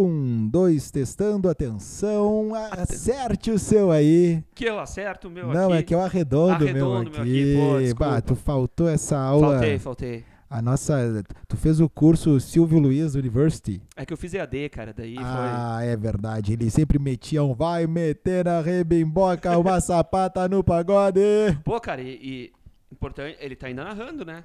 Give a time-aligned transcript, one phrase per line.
[0.00, 2.52] Um, dois, testando, atenção.
[2.54, 4.44] Acerte o seu aí.
[4.54, 5.78] Que eu acerto o meu Não, aqui.
[5.78, 7.54] é que eu arredondo, o meu Arredondo aqui.
[7.56, 9.54] meu aqui, pô, bah, tu faltou essa aula.
[9.54, 10.24] Faltei, faltei.
[10.48, 11.24] A nossa.
[11.48, 13.82] Tu fez o curso Silvio Luiz University.
[13.96, 16.52] É que eu fiz EAD, cara, daí ah, é verdade.
[16.52, 21.20] Ele sempre metia um vai meter na rebimboca uma sapata no pagode.
[21.20, 21.56] foi.
[21.64, 22.52] Pô, cara, e, e
[22.90, 24.44] importante, ele tá ainda narrando, né?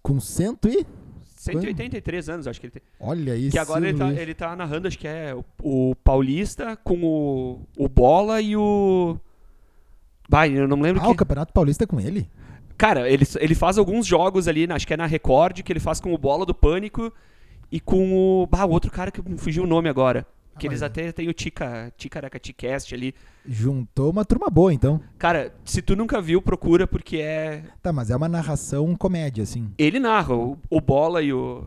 [0.00, 0.86] Com cento e.
[1.52, 2.82] 183 anos, acho que ele tem.
[3.00, 3.52] Olha isso.
[3.52, 5.44] Que agora ele tá, ele tá narrando, acho que é o,
[5.90, 9.16] o Paulista com o, o Bola e o.
[10.28, 11.10] Vai, eu não lembro Ah, que.
[11.12, 12.28] o Campeonato Paulista é com ele?
[12.76, 15.98] Cara, ele, ele faz alguns jogos ali, acho que é na Record, que ele faz
[16.00, 17.12] com o Bola do Pânico
[17.70, 18.46] e com o.
[18.46, 20.26] Bah, o outro cara que me fugiu o nome agora.
[20.58, 23.14] Que Ah, eles até têm o Tica, Ticaracatecast ali.
[23.46, 25.00] Juntou uma turma boa, então.
[25.18, 27.62] Cara, se tu nunca viu, procura, porque é.
[27.82, 29.70] Tá, mas é uma narração comédia, assim.
[29.78, 31.64] Ele narra, o, o Bola e o.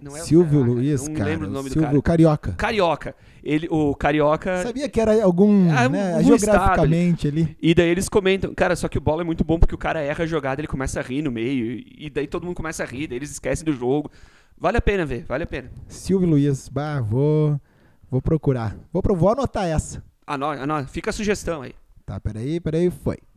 [0.00, 1.28] Não é o- Silvio caraca, Luiz, não cara.
[1.30, 2.02] lembro o nome do Silvio cara.
[2.02, 2.52] Carioca.
[2.52, 3.14] Carioca.
[3.44, 4.62] Ele, o Carioca.
[4.62, 7.54] Sabia que era algum, Ah, né, geograficamente ali.
[7.60, 10.00] E daí eles comentam, cara, só que o bola é muito bom porque o cara
[10.00, 12.86] erra a jogada, ele começa a rir no meio, e daí todo mundo começa a
[12.86, 14.10] rir, daí eles esquecem do jogo.
[14.56, 15.70] Vale a pena ver, vale a pena.
[15.88, 17.60] Silvio Luiz, bah, vou,
[18.10, 18.76] vou procurar.
[18.92, 20.02] Vou, pro- vou anotar essa.
[20.26, 21.74] Anota, anota, fica a sugestão aí.
[22.04, 23.18] Tá, peraí, peraí, foi.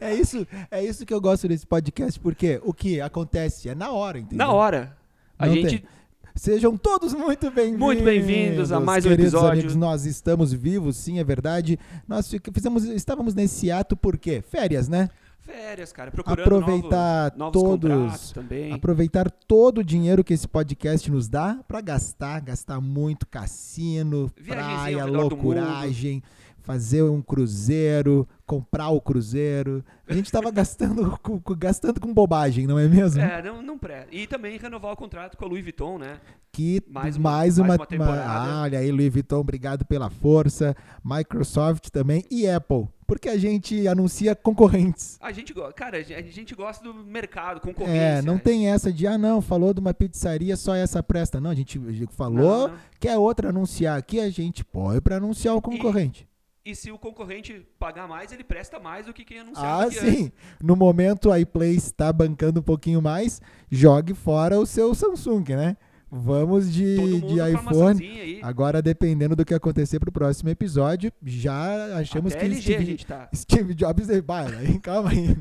[0.00, 3.90] É isso, é isso que eu gosto desse podcast, porque o que acontece é na
[3.90, 4.38] hora, entendeu?
[4.46, 4.96] Na hora.
[5.38, 5.80] A Não gente.
[5.80, 5.88] tem.
[6.34, 7.80] Sejam todos muito bem-vindos.
[7.80, 9.52] Muito bem-vindos a mais um episódio.
[9.52, 11.78] Amigos, nós estamos vivos, sim, é verdade.
[12.06, 14.42] Nós fizemos, estávamos nesse ato por quê?
[14.48, 15.10] Férias, né?
[15.40, 18.72] Férias, cara, procurando Aproveitar novos, novos todos- também.
[18.72, 25.04] Aproveitar todo o dinheiro que esse podcast nos dá para gastar, gastar muito cassino, praia,
[25.06, 26.22] do loucuragem,
[26.70, 29.84] fazer um cruzeiro, comprar o cruzeiro.
[30.06, 33.20] A gente estava gastando, com- gastando com bobagem, não é mesmo?
[33.20, 34.06] É, não, não pré.
[34.12, 36.18] E também renovar o contrato com a Louis Vuitton, né?
[36.52, 38.24] que Mais mais uma- uma, mais uma temporada.
[38.28, 40.76] Ah, olha aí, Louis Vuitton, obrigado pela força.
[41.04, 45.16] Microsoft também e Apple, porque a gente anuncia concorrentes.
[45.20, 48.00] A gente, cara, a gente gosta do mercado, concorrência.
[48.18, 51.40] É, não tem essa de, ah, não, falou de uma pizzaria, só essa presta.
[51.40, 52.76] Não, a gente a gente falou, Não, não.
[53.00, 56.24] quer outra anunciar aqui, a gente põe para anunciar o concorrente.
[56.24, 56.29] E
[56.74, 59.84] se o concorrente pagar mais, ele presta mais do que quem anunciava.
[59.84, 60.14] Ah, aqui antes.
[60.14, 60.32] sim.
[60.62, 63.40] No momento, a iPlay está bancando um pouquinho mais,
[63.70, 65.76] jogue fora o seu Samsung, né?
[66.12, 68.40] Vamos de, de iPhone.
[68.42, 72.84] Agora, dependendo do que acontecer pro próximo episódio, já achamos Até que LG a Steve,
[72.84, 73.28] gente tá.
[73.32, 74.08] Steve Jobs.
[74.26, 75.36] Vai, aí, calma aí.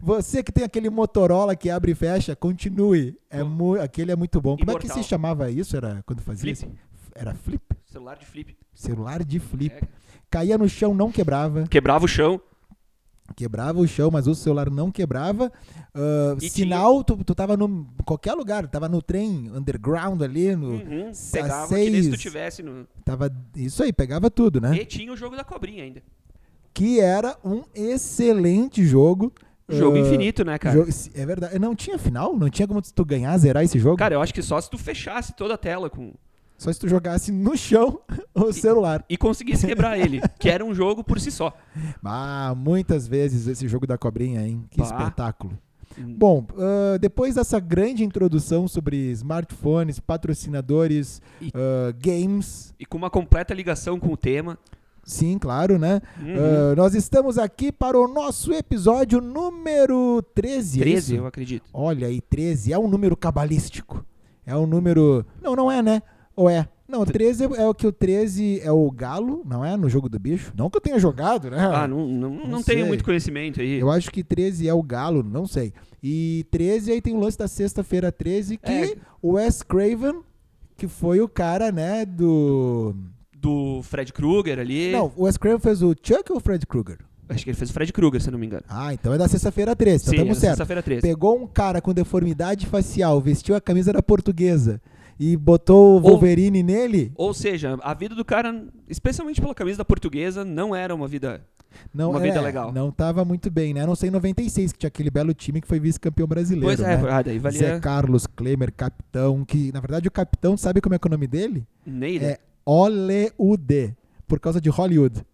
[0.00, 3.18] Você que tem aquele Motorola que abre e fecha, continue.
[3.28, 4.56] É mu aquele é muito bom.
[4.56, 5.02] Como é que Imortal.
[5.02, 5.76] se chamava isso?
[5.76, 6.72] Era quando fazia Flip.
[7.16, 7.62] Era flip?
[7.94, 8.56] Celular de flip.
[8.74, 9.74] Celular de flip.
[9.74, 9.80] É.
[10.30, 11.64] Caía no chão, não quebrava.
[11.68, 12.40] Quebrava o chão.
[13.36, 15.50] Quebrava o chão, mas o celular não quebrava.
[16.42, 21.12] E sinal, tu, tu tava no qualquer lugar, tava no trem underground ali, no, Uhum,
[21.32, 22.20] pegava que nem se tu seis.
[22.20, 22.86] tivesse no.
[23.04, 24.76] tava isso aí, pegava tudo, né?
[24.76, 26.02] E tinha o jogo da cobrinha ainda.
[26.74, 29.32] que era um excelente jogo.
[29.68, 30.76] Jogo Ah, infinito, né, cara?
[30.76, 31.58] jogo- é verdade.
[31.58, 32.36] Não tinha final?
[32.36, 33.96] Não tinha como tu ganhar, zerar esse jogo?
[33.96, 36.12] Cara, eu acho que só se tu fechasse toda a tela com.
[36.56, 38.00] Só se tu jogasse no chão
[38.34, 39.04] o celular.
[39.08, 40.20] E conseguisse quebrar ele.
[40.38, 41.52] Que era um jogo por si só.
[42.02, 44.64] Ah, muitas vezes esse jogo da cobrinha, hein?
[44.70, 44.84] Que Bah.
[44.84, 45.58] espetáculo.
[45.98, 46.14] Hum.
[46.16, 53.10] Bom, ah, depois dessa grande introdução sobre smartphones, patrocinadores, E- ah, games, E com uma
[53.10, 54.58] completa ligação com o tema.
[55.04, 56.00] sim, claro, né?
[56.20, 56.34] Uhum.
[56.72, 61.14] Ah, nós estamos aqui para o nosso episódio número 13, é 13, isso?
[61.22, 61.64] eu acredito.
[61.72, 64.04] Olha aí, 13 é um número cabalístico.
[64.46, 65.24] É um número.
[65.42, 66.02] Não, não é, né?
[66.36, 66.68] Ou é?
[66.86, 69.76] Não, 13 é o que o 13 é o galo, não é?
[69.76, 70.52] No jogo do bicho.
[70.56, 71.58] Não que eu tenha jogado, né?
[71.58, 73.80] Ah, não, não, não, não tenho muito conhecimento aí.
[73.80, 75.72] Eu acho que 13 é o galo, não sei.
[76.02, 78.96] E 13 aí tem o lance da sexta-feira 13, que É.
[79.22, 80.20] o Wes Craven,
[80.76, 82.94] que foi o cara, né, do.
[83.36, 84.92] Do Fred Krueger ali.
[84.92, 86.98] Não, o Wes Craven fez o Chuck ou o Fred Krueger?
[87.28, 88.62] Acho que ele fez o Fred Krueger, se não me engano.
[88.68, 90.50] Ah, então é da sexta-feira 13, então Sim, estamos é certo.
[90.52, 91.00] sexta-feira 13.
[91.00, 94.80] Pegou um cara com deformidade facial, vestiu a camisa da portuguesa
[95.18, 97.12] e botou o Wolverine nele.
[97.14, 101.42] Ou seja, a vida do cara, especialmente pela camisa da portuguesa, não era uma vida.
[101.92, 102.72] Não, Uma é, vida legal.
[102.72, 103.82] Não tava muito bem, né?
[103.82, 106.66] A não sei em 96, que tinha aquele belo time que foi vice-campeão brasileiro.
[106.66, 107.10] pois é, né?
[107.10, 107.80] ah, daí Zé valia.
[107.80, 111.26] Carlos, Klemer, capitão, que na verdade o capitão, sabe como é, que é o nome
[111.26, 111.66] dele?
[111.84, 112.24] Neira.
[112.24, 113.94] É Hollywood,
[114.26, 115.24] por causa de Hollywood.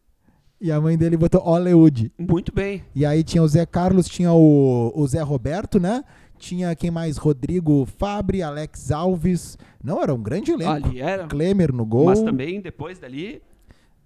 [0.61, 2.13] E a mãe dele botou Hollywood.
[2.19, 2.85] Muito bem.
[2.95, 6.05] E aí tinha o Zé Carlos, tinha o, o Zé Roberto, né?
[6.41, 7.19] Tinha quem mais?
[7.19, 9.59] Rodrigo Fabre, Alex Alves.
[9.85, 10.89] Não, era um grande elenco.
[10.89, 11.27] Ali era.
[11.27, 12.07] Klemer no gol.
[12.07, 13.43] Mas também, depois dali,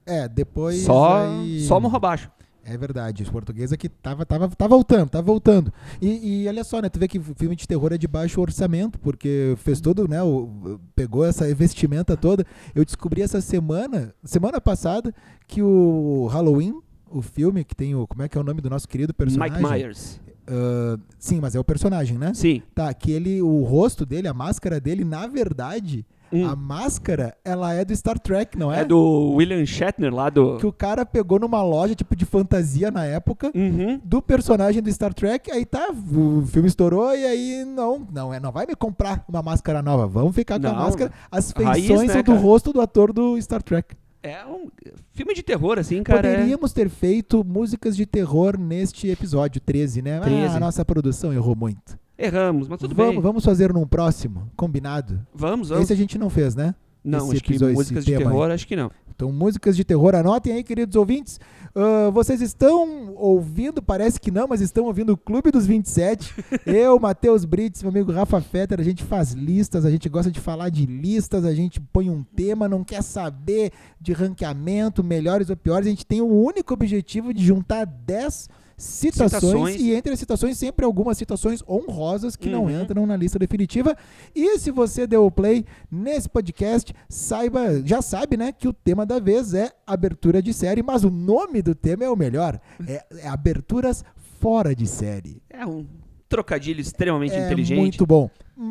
[0.05, 0.81] É, depois.
[0.83, 2.29] só, aí- só morro abaixo.
[2.67, 5.71] É verdade, os portugueses aqui tava, tava, tá voltando, tá voltando.
[6.01, 6.89] E, e olha só, né?
[6.89, 10.23] Tu vê que filme de terror é de baixo orçamento, porque fez todo, né?
[10.23, 12.45] O, pegou essa vestimenta toda.
[12.75, 15.15] Eu descobri essa semana, semana passada,
[15.47, 16.81] que o Halloween,
[17.11, 18.07] o filme que tem o.
[18.07, 19.59] Como é que é o nome do nosso querido personagem?
[19.59, 20.19] Mike Myers.
[20.49, 22.33] Ah, sim, mas é o personagem, né?
[22.35, 22.63] Sim.
[22.75, 26.49] Tá, que ele, o rosto dele, a máscara dele, na verdade, Hum.
[26.49, 28.81] a máscara, ela é do Star Trek, não é?
[28.81, 30.57] É do William Shatner lá do.
[30.57, 34.01] Que o cara pegou numa loja, tipo, de fantasia na época, Uhum.
[34.03, 38.41] do personagem do Star Trek, aí tá, o filme estourou e aí não, não é,
[38.41, 41.13] não vai me comprar uma máscara nova, vamos ficar com a Não, máscara.
[41.31, 42.39] As raiz, feições né, são do cara?
[42.41, 43.95] rosto do ator do Star Trek.
[44.27, 44.69] É um
[45.13, 46.27] filme de terror, assim, cara.
[46.27, 50.17] é- Poderíamos ter feito músicas de terror neste episódio 13, né?
[50.17, 50.57] Ah, 13.
[50.57, 51.99] a nossa produção errou muito.
[52.17, 53.21] Erramos, mas tudo vamos, bem.
[53.23, 55.21] vamos fazer num próximo, combinado.
[55.35, 55.85] Vamos, vamos.
[55.85, 56.75] Esse a gente não fez, né?
[57.05, 58.27] Não, esse acho que músicas de tema aí.
[58.29, 58.91] terror, acho que não.
[59.15, 61.39] Então, músicas de terror, anotem aí, queridos ouvintes.
[61.77, 66.33] Ah, vocês estão ouvindo, parece que não, mas estão ouvindo o Clube dos 27.
[66.65, 70.39] Eu, Matheus Brits, meu amigo Rafa Fetter, a gente faz listas, a gente gosta de
[70.39, 75.57] falar de listas, a gente põe um tema, não quer saber de ranqueamento, melhores ou
[75.57, 75.87] piores.
[75.87, 79.81] A gente tem o único objetivo de juntar 10 citações, Citações.
[79.81, 82.83] e entre as citações sempre algumas citações honrosas que não Uhum.
[82.83, 83.97] entram na lista definitiva.
[84.35, 89.07] E se você deu o play nesse podcast, saiba, já sabe, né, que o tema
[89.07, 93.05] da vez é abertura de série, mas o nome do tema é o melhor, é,
[93.19, 94.05] é aberturas
[94.41, 95.41] fora de série.
[95.49, 95.87] É um
[96.29, 97.79] trocadilho extremamente é inteligente.
[97.79, 98.29] muito bom.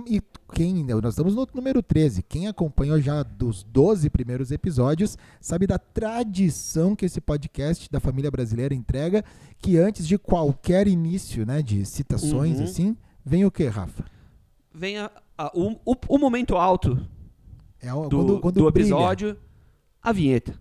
[0.07, 0.21] E
[0.53, 2.21] quem, nós estamos no número 13.
[2.23, 8.29] Quem acompanhou já dos 12 primeiros episódios sabe da tradição que esse podcast da família
[8.29, 9.23] brasileira entrega,
[9.59, 12.63] que antes de qualquer início, né, de citações Uhum.
[12.65, 14.05] assim, vem o que, Rafa?
[14.73, 16.99] Vem a- a- o, o- o momento alto
[17.81, 19.37] É do, quando, quando do episódio,
[20.01, 20.59] a vinheta.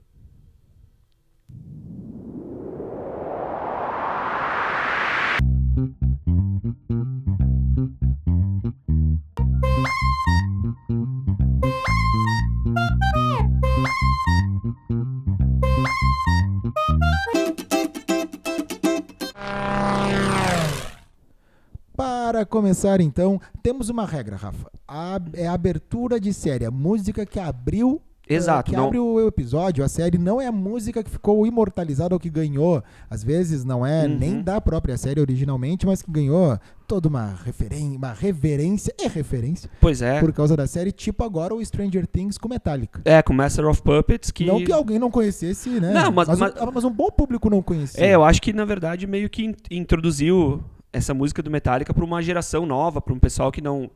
[22.32, 24.70] Para começar, então, temos uma regra, Rafa.
[24.88, 26.64] A, é a abertura de série.
[26.64, 28.00] A música que abriu.
[28.26, 31.46] eh, Exato, Que não- abre o episódio, a série, não é a música que ficou
[31.46, 32.82] imortalizada ou que ganhou.
[33.10, 34.16] Às vezes não é Uhum.
[34.16, 36.56] nem da própria série originalmente, mas que ganhou
[36.86, 40.20] toda uma, referen uma reverência e referência Pois é.
[40.20, 43.00] por causa da série, tipo agora o Stranger Things com Metallica.
[43.04, 44.46] É, com Master of Puppets, que.
[44.46, 45.92] Não que alguém não conhecesse, né?
[45.92, 48.02] Não, mas- mas, mas- um, mas um bom público não conhecia.
[48.04, 50.62] É, eu acho que na verdade meio que in- introduziu
[50.92, 53.90] essa música do Metallica para uma geração nova, para um pessoal que não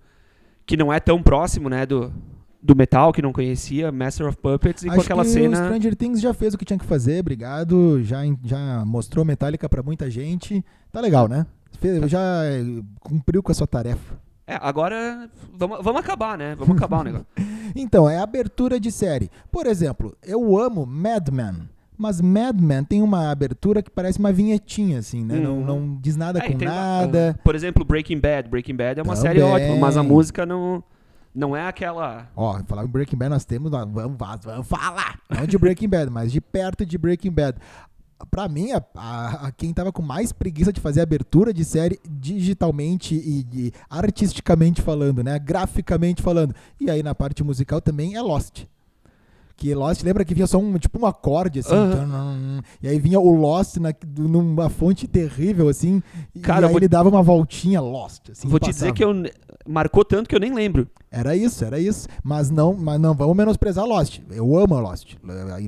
[0.65, 2.13] que não é tão próximo, né, do
[2.63, 5.57] do metal, que não conhecia Master of Puppets e Acho com aquela que o cena.
[5.57, 8.03] Stranger Things já fez o que tinha que fazer, obrigado.
[8.03, 10.65] Já, já mostrou Metallica pra muita gente.
[10.91, 11.47] Tá legal, né?
[11.79, 12.65] Fez- já eh,
[12.99, 14.19] cumpriu com a sua tarefa.
[14.49, 16.57] É, agora vamos, vamos acabar, né?
[16.57, 17.27] Vamos acabar o negócio.
[17.79, 19.31] Então, é abertura de série.
[19.53, 21.69] Por exemplo, eu amo Mad Men.
[21.99, 25.39] Mas Mad Men tem uma abertura que parece uma vinhetinha, assim, né?
[25.39, 25.65] Não, Uhum.
[25.65, 27.35] não diz nada É, e com nada.
[27.39, 28.49] ah, por exemplo, Breaking Bad.
[28.49, 29.23] Breaking Bad é uma Também.
[29.33, 30.83] série ótima, mas a música não
[31.35, 33.71] não é aquela Ó, falar em Breaking Bad, nós temos.
[33.71, 35.19] nós Vamos, vamos, falar!
[35.29, 37.59] Não de Breaking Bad, mas de perto de Breaking Bad.
[38.31, 42.01] Pra mim, a, a- a- quem tava com mais preguiça de fazer abertura de série
[42.09, 45.39] digitalmente e, de- artisticamente falando, né?
[45.39, 46.55] Graficamente falando.
[46.81, 48.65] E aí na parte musical também é Lost.
[49.57, 51.75] Que Lost, lembra que vinha só um, tipo um acorde, assim.
[52.83, 56.03] E aí vinha o Lost na, numa fonte terrível, assim.
[56.35, 58.29] e Cara, aí eu vou- ele dava uma voltinha Lost.
[58.31, 59.15] Assim, Vou te dizer que eu
[59.67, 60.87] marcou tanto que eu nem lembro.
[61.11, 62.07] Era isso, era isso.
[62.23, 64.21] Mas não, mas não vamos menosprezar Lost.
[64.31, 65.15] Eu amo a Lost.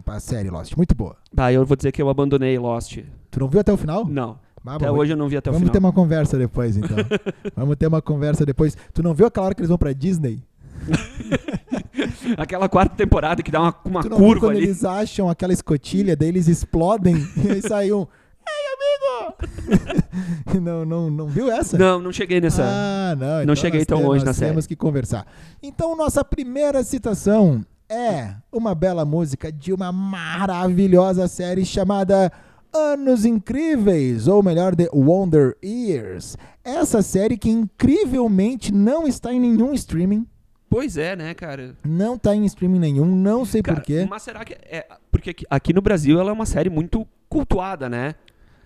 [0.07, 0.76] A a série Lost.
[0.76, 1.16] Muito boa.
[1.35, 2.99] Tá, eu vou dizer que eu abandonei Lost.
[3.30, 4.04] Tu não viu até o final?
[4.07, 4.38] Não.
[4.66, 5.73] Ah, Até hoje eu não vi até o Vamos final.
[5.73, 6.95] ter uma conversa depois, então.
[7.57, 8.76] vamos ter uma conversa depois.
[8.92, 10.42] Tu não viu aquela hora que eles vão pra Disney?
[12.36, 14.66] Aquela quarta temporada que dá uma, uma tu não curva quando ali.
[14.66, 18.06] eles acham aquela escotilha, daí eles explodem e aí sai um.
[18.48, 20.60] Ei, amigo!
[20.60, 21.76] não, não, não viu essa?
[21.76, 22.62] Não, não cheguei nessa.
[22.64, 23.26] Ah, não.
[23.26, 24.50] Não então cheguei nós tão longe na série.
[24.50, 25.26] Temos que conversar.
[25.62, 32.32] Então, nossa primeira citação é uma bela música de uma maravilhosa série chamada
[32.72, 36.36] Anos Incríveis, ou melhor, The Wonder Years.
[36.62, 40.26] Essa série que incrivelmente não está em nenhum streaming.
[40.70, 41.75] Pois é, né, cara?
[41.84, 44.06] Não está em streaming nenhum, não sei porquê.
[44.08, 44.87] Mas será que é.
[45.10, 48.14] Porque aqui, aqui no Brasil ela é uma série muito cultuada, né?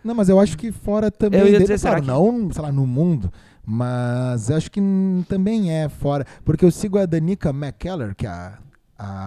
[0.02, 1.40] Não, mas eu acho que fora também.
[1.40, 2.08] Eu ia dizer, será claro, que-
[2.42, 3.32] não, sei lá, no mundo.
[3.64, 4.80] Mas acho que
[5.28, 6.26] também é fora.
[6.44, 8.58] Porque eu sigo a Danica McKellar, que é a,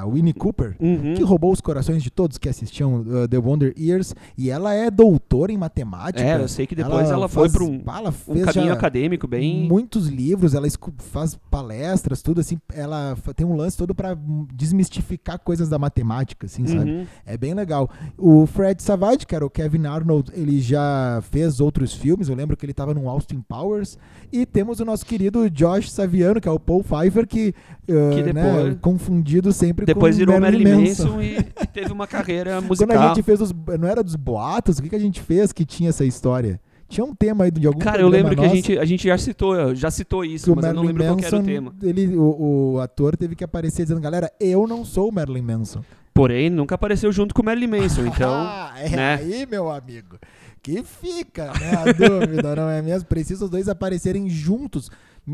[0.02, 1.14] a Winnie Cooper, Uhum.
[1.16, 4.14] que roubou os corações de todos que assistiam uh, The Wonder Years.
[4.38, 6.24] E ela é doutora em matemática.
[6.26, 9.68] É, eu sei que depois ela, foi faz- para um, ela um caminho acadêmico bem.
[9.68, 10.68] muitos livros, ela
[11.00, 12.58] faz palestras, tudo assim.
[12.74, 13.94] Ela tem um lance todo
[14.28, 16.92] hum, desmistificar coisas da matemática, assim, sabe?
[16.92, 17.06] Uhum.
[17.26, 17.90] É bem legal.
[18.18, 22.30] O Fred Savage, que era o Kevin Arnold, ele já fez outros filmes.
[22.30, 23.98] Eu lembro que ele estava no Austin Powers.
[24.32, 27.54] E temos o nosso querido Josh Saviano, que é o Paul Pfeiffer, que,
[27.90, 31.92] uh, Que né, depois- confundido sempre Depois com virou Marilyn Marilyn Manson e, e teve
[31.92, 32.98] uma carreira Quando musical.
[32.98, 33.54] a gente fez os.
[33.80, 34.80] Não era dos boatos?
[34.80, 36.60] O que, que a gente fez que tinha essa história?
[36.88, 39.18] Tinha um tema aí de algum Cara, eu lembro que a gente, a gente já
[39.18, 41.76] citou, já citou isso, mas eu não lembro qual que era o Manson, tema.
[41.82, 45.84] ele, o, o ator teve que aparecer dizendo, galera, eu não sou o Marilyn Manson.
[46.14, 48.32] Porém, nunca apareceu junto com o Marilyn Manson, então.
[48.32, 49.16] ah, é né?
[49.16, 50.18] aí, meu amigo,
[50.62, 53.08] que fica, né, a dúvida, não é mesmo?
[53.08, 54.90] Precisa os dois aparecerem juntos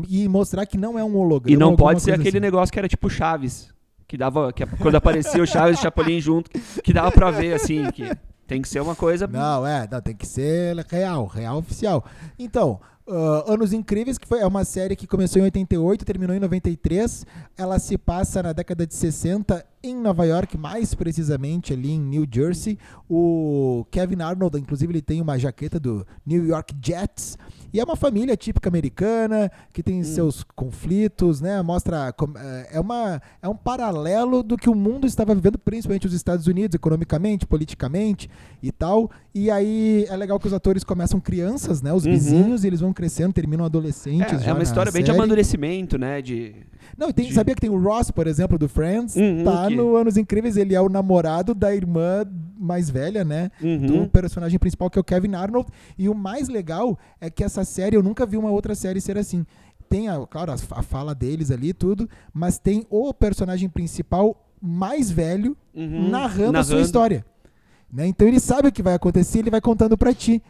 [0.08, 1.54] e mostrar que não é um holograma.
[1.54, 2.40] E não pode ser aquele assim.
[2.40, 3.68] negócio que era tipo Chaves.
[4.06, 4.52] Que dava.
[4.52, 6.50] Que quando aparecia o Chaves e o Chapolin junto,
[6.82, 8.10] que dava pra ver, assim, que
[8.46, 9.26] tem que ser uma coisa.
[9.26, 12.04] Não, é, não, tem que ser real, real oficial.
[12.38, 16.40] Então, ah, Anos Incríveis, que foi, é uma série que começou em 88 terminou em
[16.40, 17.26] 93.
[17.56, 22.26] Ela se passa na década de 60 em Nova York, mais precisamente ali em New
[22.30, 22.78] Jersey.
[23.08, 27.36] O Kevin Arnold, inclusive, ele tem uma jaqueta do New York Jets.
[27.72, 31.62] E é uma família típica americana, que tem seus conflitos, né?
[31.62, 32.14] Mostra.
[32.36, 36.46] é, É, uma, é um paralelo do que o mundo estava vivendo, principalmente os Estados
[36.46, 38.28] Unidos, economicamente, politicamente
[38.62, 39.10] e tal.
[39.34, 41.92] E aí é legal que os atores começam crianças, né?
[41.92, 42.12] Os Uhum.
[42.12, 44.46] vizinhos, e eles vão crescendo, terminam adolescentes.
[44.46, 45.18] É, é uma história bem de série.
[45.18, 46.20] amadurecimento, né?
[46.20, 46.54] De.
[46.98, 49.68] Não, e tem, de- sabia que tem o Ross, por exemplo, do Friends, Uhum, tá
[49.68, 52.24] que- no Anos Incríveis, ele é o namorado da irmã
[52.62, 53.50] mais velha, né?
[53.60, 53.86] Uhum.
[54.04, 55.68] do personagem principal, que é o Kevin Arnold.
[55.98, 59.18] E o mais legal é que essa série, eu nunca vi uma outra série ser
[59.18, 59.44] assim.
[59.88, 65.10] Tem, a, claro, as- a fala deles ali tudo, mas tem o personagem principal mais
[65.10, 66.08] velho Uhum.
[66.08, 67.24] narrando, a sua história.
[67.92, 68.06] Né?
[68.06, 70.42] Então ele sabe o que vai acontecer, ele vai contando pra ti.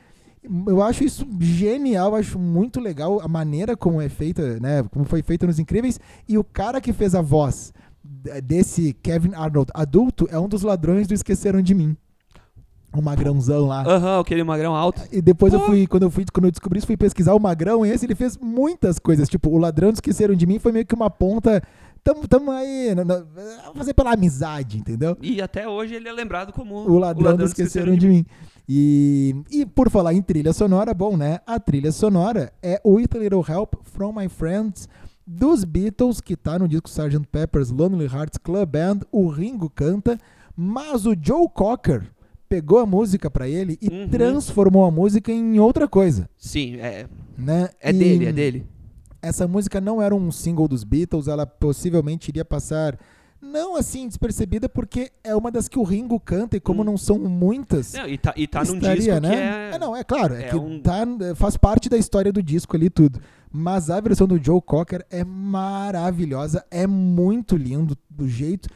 [0.67, 4.83] Eu acho isso genial, acho muito legal a maneira como é feita, né?
[4.93, 5.99] Como foi feita nos Incríveis.
[6.29, 10.63] E o cara que fez a voz d- desse Kevin Arnold adulto é um dos
[10.63, 11.97] ladrões do Esqueceram de Mim.
[12.95, 13.83] O magrãozão lá.
[13.83, 15.03] Aham, aquele magrão alto.
[15.11, 15.67] E depois eu Pô.
[15.67, 18.15] fui, quando eu fui, quando eu descobri isso, fui pesquisar o Magrão, e esse ele
[18.15, 19.29] fez muitas coisas.
[19.29, 21.63] Tipo, o ladrão que esqueceram de mim foi meio que uma ponta.
[22.05, 25.17] Tamo, tamo aí, vamos fazer pela amizade, entendeu?
[25.23, 28.27] E até hoje ele é lembrado como O ladrão, do esqueceram de mim.
[28.69, 31.39] E, e por falar em trilha sonora, bom, né?
[31.47, 34.89] A trilha sonora é With a Little Help from My Friends
[35.25, 37.27] dos Beatles, que tá no disco Sgt.
[37.31, 39.01] Pepper's Lonely Hearts Club Band.
[39.13, 40.19] O Ringo canta,
[40.57, 42.11] mas o Joe Cocker
[42.53, 44.09] pegou a música pra ele e Uhum.
[44.09, 47.07] transformou a música em outra coisa, Sim, é,
[47.39, 47.71] né?
[47.81, 48.67] é E dele, é dele.
[49.23, 52.99] Essa música não era um single dos Beatles, ela possivelmente iria passar
[53.41, 56.85] não assim despercebida porque é uma das que o Ringo canta e como Hum.
[56.85, 59.31] não são muitas, Não, e tá, e tá num estaria, disco né?
[59.71, 59.79] que é.
[59.79, 62.91] não, é claro, é, é que um- tá, faz parte da história do disco ali
[62.91, 63.19] tudo.
[63.51, 68.69] Mas a versão do Joe Cocker é maravilhosa, é muito lindo do jeito.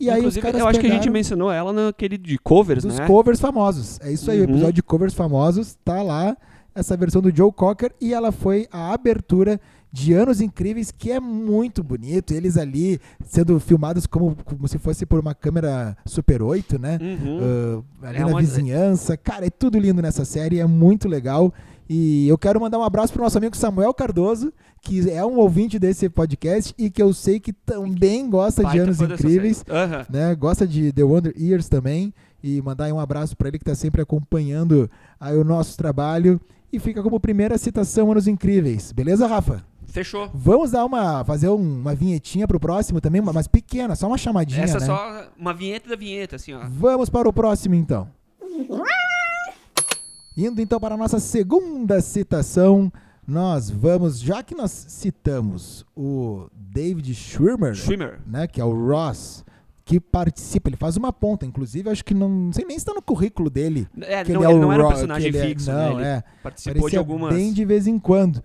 [0.00, 2.38] E aí os Inclusive, caras eu acho que a gente pegaram mencionou ela naquele de
[2.38, 3.06] covers, dos né?
[3.06, 4.00] covers famosos.
[4.02, 4.50] É isso aí, o Uhum.
[4.50, 6.36] episódio de covers famosos tá lá
[6.74, 9.60] essa versão do Joe Cocker e ela foi a abertura
[9.92, 12.32] de Anos Incríveis, que é muito bonito.
[12.32, 16.96] Eles ali sendo filmados como, como se fosse por uma câmera Super 8, né?
[17.02, 17.82] Uhum.
[18.02, 19.16] Ah, ali É na uma- vizinhança.
[19.16, 21.52] Cara, é tudo lindo nessa série, é muito legal.
[21.92, 25.76] E eu quero mandar um abraço pro nosso amigo Samuel Cardoso, que é um ouvinte
[25.76, 29.64] desse podcast e que eu sei que também gosta de Baita Anos fã dessa Incríveis.
[29.68, 30.06] Aham.
[30.08, 30.32] né?
[30.36, 32.14] Gosta de The Wonder Years também.
[32.44, 36.40] E mandar aí um abraço para ele que está sempre acompanhando aí o nosso trabalho.
[36.72, 38.92] E fica como primeira citação Anos Incríveis.
[38.92, 39.64] Beleza, Rafa?
[39.88, 40.30] Fechou.
[40.32, 41.24] Vamos dar uma.
[41.24, 44.62] fazer um- uma vinhetinha pro próximo também, mas pequena, só uma chamadinha.
[44.62, 44.86] Essa é né?
[44.86, 46.60] só uma vinheta da vinheta, assim, ó.
[46.70, 48.06] Vamos para o próximo então.
[50.46, 52.90] Indo então para a nossa segunda citação,
[53.26, 58.20] nós vamos, já que nós citamos o David Schwimmer, Schwimmer.
[58.26, 59.44] né, que é o Ross,
[59.84, 62.94] que participa, ele faz uma ponta, inclusive acho que não, não sei nem se está
[62.94, 63.86] no currículo dele.
[64.00, 65.92] É, não, ele, ele é o não era um personagem ele é- fixo, não, né?
[65.94, 66.24] Ele é.
[66.42, 67.34] participou de Parecia algumas.
[67.34, 68.40] bem de vez em quando.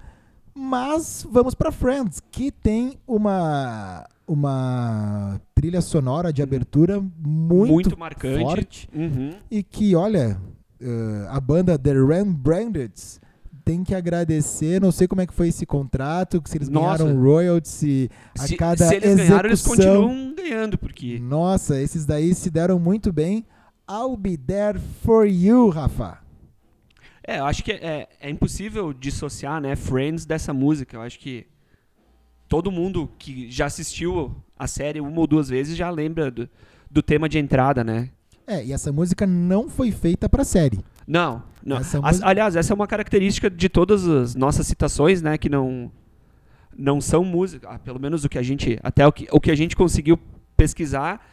[0.54, 8.42] Mas vamos para Friends, que tem uma uma trilha sonora de abertura muito, Muito marcante.
[8.44, 9.36] forte Uhum.
[9.52, 10.42] e que, olha,
[10.82, 13.20] eh, a banda The Rembrandts
[13.64, 17.04] tem que agradecer, não sei como é que foi esse contrato, se eles Nossa.
[17.04, 21.18] ganharam royalties, se a Se, cada se eles ganharam, eles execução- continuam ganhando, porque.
[21.20, 23.46] Nossa, esses daí se deram muito bem.
[23.90, 26.20] I'll be there for you, Rafa.
[27.28, 30.98] É, eu acho que é, é impossível dissociar, né, Friends dessa música.
[30.98, 31.48] Eu acho que
[32.48, 36.48] todo mundo que já assistiu a série uma ou duas vezes já lembra do,
[36.90, 38.12] do tema de entrada, né?
[38.48, 40.80] É, e essa música não foi feita pra série.
[41.08, 41.78] Não, não.
[41.78, 45.50] Essa As- música- aliás, essa é uma característica de todas as nossas citações, né, que
[45.50, 45.92] não
[46.78, 49.50] não são música, ah, pelo menos o que a gente até o que, o que
[49.50, 50.20] a gente conseguiu
[50.58, 51.26] pesquisar,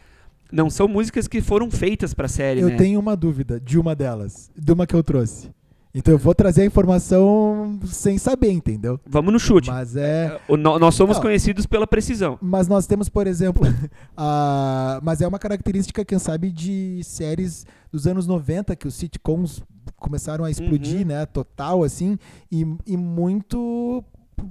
[0.51, 2.77] não são músicas que foram feitas pra série, Eu né?
[2.77, 5.51] tenho uma dúvida de uma delas, de uma que eu trouxe.
[5.95, 8.99] Então eu vou trazer a informação sem saber, entendeu?
[9.05, 9.69] Vamos no chute.
[9.69, 10.39] Mas é.
[10.47, 11.21] O- nós somos Não.
[11.21, 12.37] conhecidos pela precisão.
[12.41, 13.61] Mas nós temos, por exemplo,
[14.17, 19.61] a, mas é uma característica, quem sabe, de séries dos anos 90, que os sitcoms
[19.97, 21.05] começaram a explodir, Uhum.
[21.07, 21.25] né?
[21.27, 22.17] Total, assim,
[22.51, 24.03] e, e muito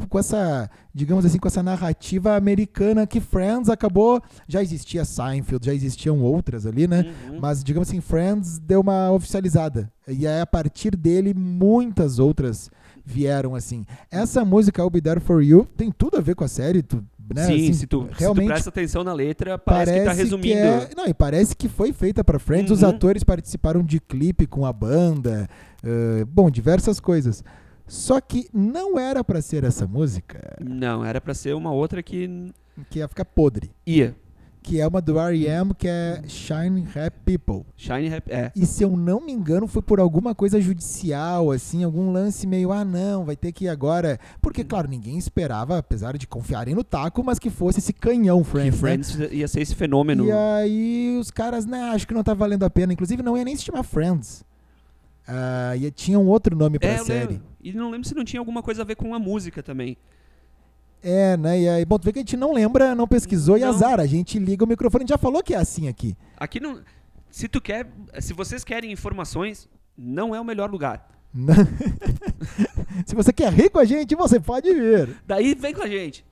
[0.08, 4.20] com essa, digamos assim, com essa narrativa americana que Friends acabou.
[4.46, 7.12] Já existia Seinfeld, já existiam outras ali, né?
[7.30, 7.38] Uhum.
[7.40, 9.90] Mas, digamos assim, Friends deu uma oficializada.
[10.08, 12.70] E aí, a partir dele, muitas outras
[13.04, 13.84] vieram assim.
[14.10, 16.82] Essa música, I'll Be There For You, tem tudo a ver com a série.
[16.82, 17.02] Tu,
[17.34, 17.46] né?
[17.46, 20.12] Sim, assim, se, tu, se tu realmente presta atenção na letra, parece, parece que tá
[20.12, 20.56] resumindo.
[20.58, 22.70] é- não, e parece que foi feita pra Friends.
[22.70, 22.88] Os Uhum.
[22.90, 25.48] atores participaram de clipe com a banda.
[25.84, 27.42] eh, bom, diversas coisas.
[27.92, 32.50] Só que não era pra ser essa música Não, era pra ser uma outra que
[32.88, 33.70] que ia ficar podre.
[33.86, 34.16] ia.
[34.62, 37.66] Que é uma do R.E.M., que é Shine Happy People.
[37.76, 38.30] Shine Happy.
[38.32, 38.50] É.
[38.54, 42.70] E se eu não me engano, foi por alguma coisa judicial, assim, algum lance meio,
[42.72, 44.18] ah, não, vai ter que ir agora.
[44.40, 48.50] Porque, claro, ninguém esperava, apesar de confiarem no taco, mas que fosse esse canhão, Que
[48.50, 48.72] Friends.
[48.72, 48.78] né?
[48.78, 50.24] Friends ia ser esse fenômeno.
[50.26, 52.92] E aí os caras, né, acho que não tá valendo a pena.
[52.92, 54.44] Inclusive, não ia nem se chamar Friends.
[55.26, 57.32] Ah, ia, tinha um outro nome pra É, série.
[57.34, 57.51] lembro.
[57.62, 59.96] E não lembro se não tinha alguma coisa a ver com a música também.
[61.02, 61.60] É, né?
[61.60, 63.68] E aí, bom, tu vê que a gente não lembra, não pesquisou e Não.
[63.68, 63.98] azar.
[64.00, 66.16] A gente liga o microfone, a gente já falou que é assim aqui.
[66.36, 66.80] Aqui não.
[67.30, 67.88] Se tu quer.
[68.20, 71.08] Se vocês querem informações, não é o melhor lugar.
[73.06, 75.16] se você quer rir com a gente, você pode vir.
[75.26, 76.24] Daí vem com a gente.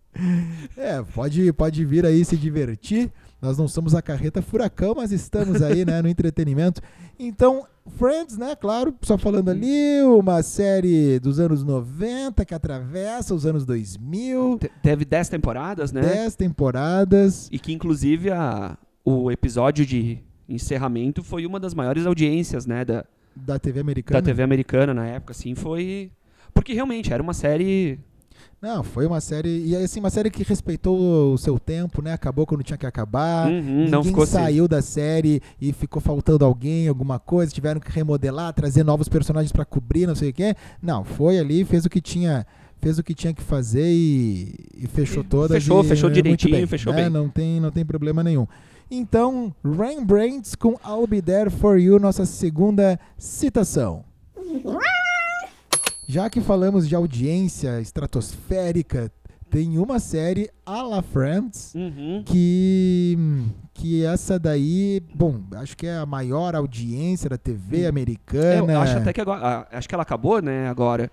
[0.77, 3.11] É, pode, pode vir aí se divertir.
[3.40, 6.80] Nós não somos a carreta furacão, mas estamos aí, né, no entretenimento.
[7.18, 7.64] Então,
[7.97, 13.64] Friends, né, claro, só falando ali, uma série dos anos 90 que atravessa os anos
[13.64, 16.03] 2000, Te- Teve 10 temporadas, né?
[16.03, 17.48] 10 temporadas.
[17.50, 22.85] E que inclusive a, o episódio de encerramento foi uma das maiores audiências, né?
[22.85, 24.20] Da, Da TV americana?
[24.20, 26.12] da TV americana na época, assim, foi.
[26.53, 27.98] Porque realmente era uma série.
[28.62, 29.68] Não, foi uma série.
[29.68, 32.12] E assim, uma série que respeitou o seu tempo, né?
[32.12, 33.49] Acabou quando tinha que acabar.
[33.49, 37.81] Uhum, Ninguém não ficou sem- saiu da série e ficou faltando alguém, alguma coisa, tiveram
[37.81, 40.55] que remodelar, trazer novos personagens pra cobrir, não sei o quê.
[40.83, 42.46] Não, foi ali, fez o que tinha,
[42.83, 45.57] fez o que tinha que fazer e, e fechou todas.
[45.62, 47.03] fechou, e, fechou direitinho, bem, fechou né?
[47.05, 47.11] bem.
[47.11, 48.46] Não tem, não tem problema nenhum.
[48.90, 54.05] Então, Rembrandts com I'll Be There For You, nossa segunda citação.
[56.11, 59.12] Já que falamos de audiência estratosférica,
[59.49, 62.25] tem uma série a la Friends Uhum.
[62.27, 63.16] que
[63.73, 68.73] que essa daí, bom, acho que é a maior audiência da TV É, americana.
[68.73, 69.40] eu acho até que agora.
[69.70, 71.09] ah, Acho que ela acabou, né, agora.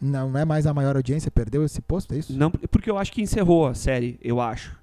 [0.00, 2.32] Não é mais a maior audiência, perdeu esse posto, é isso?
[2.32, 4.74] Não, porque eu acho que encerrou a série, eu acho.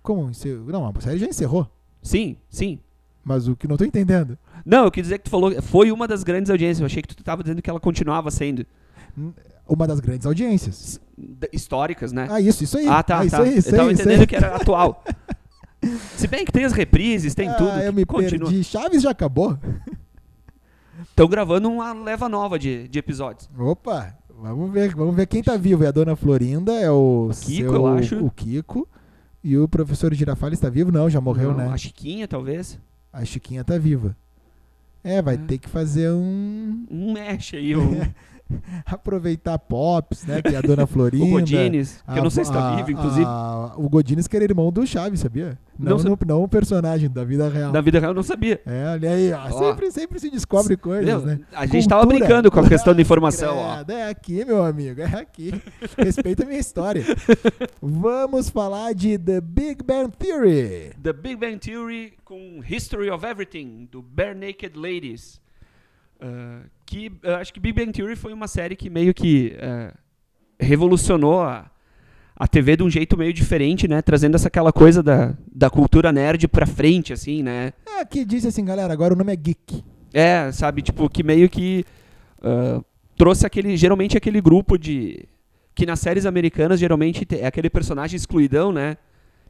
[0.00, 0.30] Como?
[0.30, 1.68] encer- Não, a série já encerrou.
[2.00, 2.78] Sim, sim.
[3.28, 4.38] Mas o que não tô entendendo.
[4.64, 5.60] Não, eu quis dizer que tu falou.
[5.60, 6.78] Foi uma das grandes audiências.
[6.78, 8.64] Eu achei que tu tava dizendo que ela continuava sendo.
[9.68, 11.00] Uma das grandes audiências.
[11.18, 12.28] d- Históricas, né?
[12.30, 12.86] Ah, isso, isso aí.
[12.86, 13.42] Ah, tá, ah, isso tá.
[13.42, 14.26] aí, isso eu tava aí, entendendo aí.
[14.28, 15.02] que era atual.
[16.14, 17.70] Se bem que tem as reprises, tem ah, tudo.
[17.80, 18.48] eu me continua.
[18.48, 18.62] perdi.
[18.62, 19.58] Chaves já acabou?
[21.02, 23.48] Estão gravando uma leva nova de, de episódios.
[23.58, 25.82] Opa, vamos ver, vamos ver quem tá vivo.
[25.84, 28.24] É a dona Florinda, é o, Kiko, seu- eu acho.
[28.24, 28.88] o Kiko.
[29.42, 30.90] E o professor Girafales está vivo?
[30.92, 31.68] Não, já morreu, Não, né?
[31.72, 32.78] A Chiquinha, talvez.
[33.16, 34.14] A Chiquinha tá viva.
[35.02, 35.38] É, vai É.
[35.38, 36.86] ter que fazer um.
[36.90, 37.74] Um mexe aí.
[37.74, 37.80] O,
[38.86, 40.40] Aproveitar Pops, né?
[40.42, 41.24] Que é a dona Florinda.
[41.24, 43.24] o Godines, que eu não sei se tá a- vivo, inclusive.
[43.26, 45.58] a- o Godines que era irmão do Chaves, sabia?
[45.78, 47.70] Não Não, não o personagem da vida real.
[47.72, 48.60] Na vida real eu não sabia.
[48.64, 49.58] É, olha aí, ó, Ó.
[49.58, 51.40] sempre, sempre se descobre coisas, Meu, né?
[51.52, 52.24] A gente tava Cultura.
[52.24, 53.84] brincando com a questão da informação, ó.
[53.92, 55.52] É aqui, meu amigo, é aqui.
[55.98, 57.04] Respeita a minha história.
[57.82, 60.92] Vamos falar de The Big Bang Theory.
[61.02, 65.40] The Big Bang Theory com History of Everything, do Bare Naked Ladies.
[66.20, 69.92] Ah, que eu acho que Big Bang Theory foi uma série que meio que ah,
[70.58, 71.70] revolucionou a,
[72.34, 74.00] a TV de um jeito meio diferente, né?
[74.02, 77.72] Trazendo essa aquela coisa da, da cultura nerd pra frente, assim, né?
[77.86, 79.84] É, aqui disse assim, galera, agora o nome é Geek.
[80.12, 81.84] É, sabe, tipo, que meio que
[82.42, 82.80] ah,
[83.16, 85.26] trouxe aquele, geralmente aquele grupo de,
[85.74, 88.96] que nas séries americanas geralmente te- é aquele personagem excluidão, né?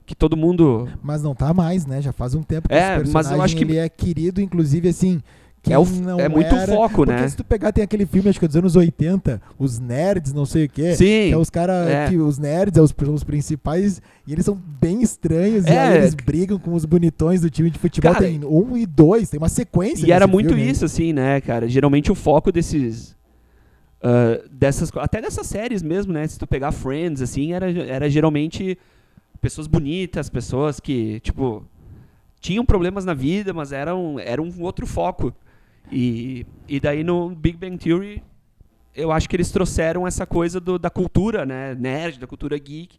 [0.04, 2.00] Que todo mundo Mas não tá mais, né?
[2.00, 4.40] Já faz um tempo que É, esse mas eu personagem acho que- ele é querido,
[4.40, 5.20] inclusive, assim,
[5.66, 7.28] quem É o- é muito era, foco, porque né?
[7.28, 10.46] se tu pegar, tem aquele filme, acho que é dos anos 80, os nerds, não
[10.46, 10.94] sei o quê.
[10.94, 11.04] Sim.
[11.28, 12.08] Que é os caras é.
[12.08, 15.78] que os nerds, é os, os principais, e eles são bem estranhos, e É.
[15.78, 18.12] aí eles brigam com os bonitões do time de futebol.
[18.12, 20.06] Cara, tem um e dois, tem uma sequência.
[20.06, 21.68] E era muito filme isso, assim, né, cara?
[21.68, 23.16] Geralmente o foco desses.
[24.02, 26.26] ah, dessas, até dessas séries mesmo, né?
[26.28, 28.78] Se tu pegar Friends, assim, era, era geralmente
[29.40, 31.64] pessoas bonitas, pessoas que, tipo,
[32.40, 35.32] tinham problemas na vida, mas eram, era um outro foco.
[35.90, 38.22] E, e daí no Big Bang Theory,
[38.94, 41.74] eu acho que eles trouxeram essa coisa do- da cultura, né?
[41.74, 42.98] Nerd, da cultura geek,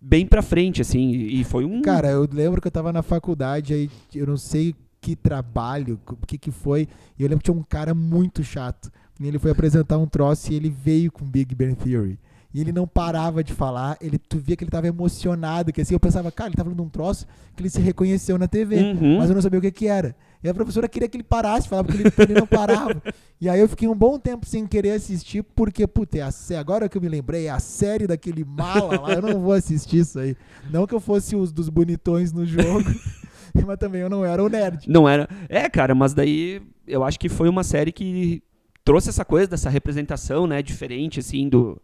[0.00, 1.10] bem pra frente, assim.
[1.12, 1.82] E foi um.
[1.82, 6.26] Cara, eu lembro que eu tava na faculdade, aí eu não sei que trabalho, o
[6.26, 6.86] que que foi,
[7.18, 8.90] e eu lembro que tinha um cara muito chato.
[9.18, 12.18] E ele foi apresentar um troço e ele veio com Big Bang Theory.
[12.52, 15.94] E ele não parava de falar, ele, tu via que ele tava emocionado, que assim,
[15.94, 19.18] eu pensava, cara, ele tá falando um troço que ele se reconheceu na TV, Uhum.
[19.18, 20.16] mas eu não sabia o que que era.
[20.42, 23.00] E a professora queria que ele parasse de falar, porque ele, ele não parava.
[23.40, 26.88] E aí eu fiquei um bom tempo sem querer assistir, porque, puta, é a agora
[26.88, 30.18] que eu me lembrei, é a série daquele mala lá, eu não vou assistir isso
[30.18, 30.36] aí.
[30.72, 32.84] Não que eu fosse os dos bonitões no jogo,
[33.66, 34.88] mas também eu não era o nerd.
[34.88, 35.28] Não era.
[35.48, 38.42] É, cara, mas daí eu acho que foi uma série que
[38.84, 41.80] trouxe essa coisa dessa representação, né, diferente, assim, do,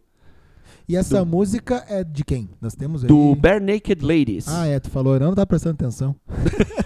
[0.87, 2.49] E essa Do- música é de quem?
[2.61, 3.07] Nós temos aí...
[3.07, 4.47] do Bare Naked Ladies.
[4.47, 6.15] Ah, é, tu falou, eu não tá prestando atenção.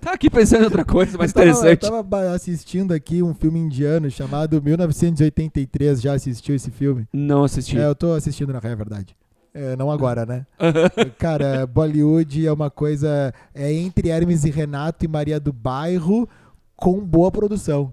[0.00, 1.84] Tá aqui pensando em outra coisa mais eu tava, interessante.
[1.84, 7.06] Eu tava assistindo aqui um filme indiano chamado 1983, já assistiu esse filme?
[7.12, 7.78] Não assisti.
[7.78, 9.16] É, eu tô assistindo na é verdade.
[9.54, 10.46] É, não agora, né?
[11.18, 13.32] Cara, Bollywood é uma coisa.
[13.54, 16.28] É entre Hermes e Renato e Maria do Bairro
[16.76, 17.92] com boa produção.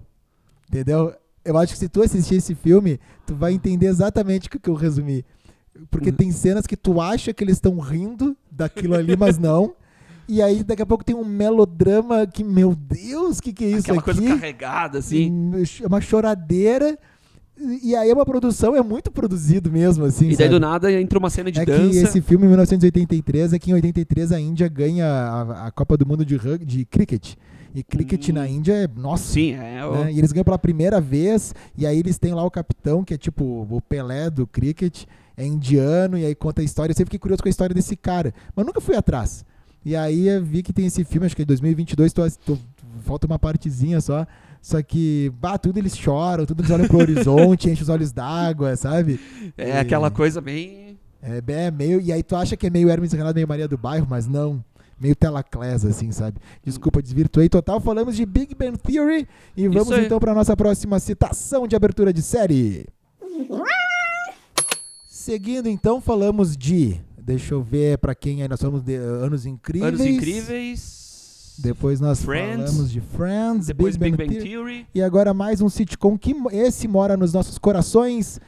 [0.68, 1.14] Entendeu?
[1.46, 4.74] Eu acho que se tu assistir esse filme, tu vai entender exatamente o que eu
[4.74, 5.24] resumi.
[5.90, 6.16] Porque Uhum.
[6.16, 9.74] tem cenas que tu acha que eles estão rindo daquilo ali, mas não.
[10.28, 13.68] E aí daqui a pouco tem um melodrama que, meu Deus, o que, que é
[13.68, 14.12] isso Aquela aqui?
[14.12, 15.30] coisa carregada, assim.
[15.30, 16.98] Hum, É uma choradeira.
[17.80, 20.24] E aí é uma produção, é muito produzido mesmo, assim.
[20.26, 20.48] E daí sabe?
[20.50, 21.90] do nada entra uma cena de é dança.
[21.90, 25.96] que esse filme, em 1983, é que em 83 a Índia ganha a, a Copa
[25.96, 27.34] do Mundo de, rug, de cricket.
[27.78, 28.32] E cricket Hum.
[28.32, 29.84] na Índia é, nossa, Sim, é.
[29.84, 30.12] o- né?
[30.12, 33.18] E eles ganham pela primeira vez, e aí eles têm lá o capitão, que é
[33.18, 35.04] tipo o Pelé do cricket,
[35.36, 36.92] é indiano, e aí conta a história.
[36.92, 39.44] Eu sempre fiquei curioso com a história desse cara, mas nunca fui atrás.
[39.84, 42.58] E aí eu vi que tem esse filme, acho que é 2022, tô, tô-
[43.02, 44.26] falta uma partezinha só.
[44.62, 48.74] Só que, bah, tudo eles choram, tudo eles olham pro horizonte, enchem os olhos d'água,
[48.74, 49.20] sabe?
[49.56, 50.98] É E- aquela coisa bem.
[51.22, 52.00] É, bem- é meio.
[52.00, 54.26] E aí tu acha que é meio Hermes e Renato, meio Maria do Bairro, mas
[54.26, 54.64] não.
[54.98, 56.38] Meio Telaclés, assim, sabe?
[56.62, 57.80] Desculpa, desvirtuei total.
[57.80, 62.22] Falamos de Big Bang Theory e vamos então para nossa próxima citação de abertura de
[62.22, 62.86] série.
[65.06, 67.00] Seguindo então, falamos de.
[67.18, 69.94] Deixa eu ver para quem aí nós somos de Anos Incríveis.
[69.94, 71.56] Anos Incríveis.
[71.58, 72.70] Depois nós Friends.
[72.70, 74.72] falamos de Friends, Depois Big, Big Bang, Bang Theory.
[74.74, 74.86] Theory.
[74.94, 78.38] E agora mais um sitcom que esse mora nos nossos corações,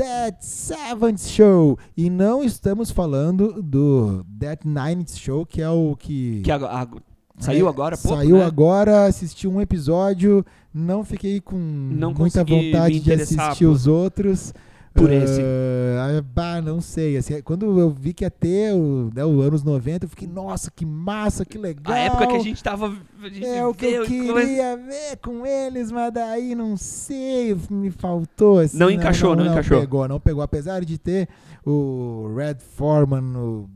[0.00, 1.78] That Seventh Show.
[1.94, 6.40] E não estamos falando do That Ninth Show, que é o que...
[6.42, 7.00] Que agora- ag-
[7.38, 8.44] saiu é, agora pouco, Saiu né?
[8.44, 14.54] agora, assisti um episódio, não fiquei com Não muita vontade de assistir os outros.
[14.94, 15.40] Por esse.
[15.40, 17.16] ah, bah, não sei.
[17.16, 20.70] Assim, quando eu vi que ia ter o, né, o anos 90, eu fiquei, nossa,
[20.70, 21.94] que massa, que legal.
[21.94, 22.92] A época que a gente tava.
[23.22, 27.90] A gente É o que eu queria ver com eles, mas daí não sei, me
[27.90, 28.58] faltou.
[28.58, 29.80] Assim, Não encaixou, não encaixou.
[29.80, 30.42] pegou, não pegou.
[30.42, 31.28] Apesar de ter
[31.64, 33.68] o Red Foreman, o-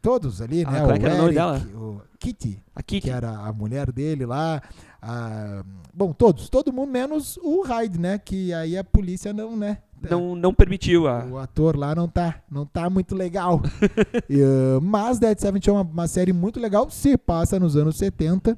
[0.00, 0.78] todos ali, Ah, né?
[0.80, 1.58] qual é o que era o nome dela?
[1.74, 3.06] o Kitty, A Kitty.
[3.08, 4.60] que era a mulher dele lá.
[5.04, 8.18] a- bom, todos, todo mundo menos o Hyde, né?
[8.18, 9.78] Que aí a polícia não, né?
[10.10, 11.24] Não, não permitiu a.
[11.24, 13.60] O ator lá não tá, não tá muito legal.
[14.28, 16.90] E, uh, mas Dead Seventh é uma, uma série muito legal.
[16.90, 18.56] Se passa nos anos 70,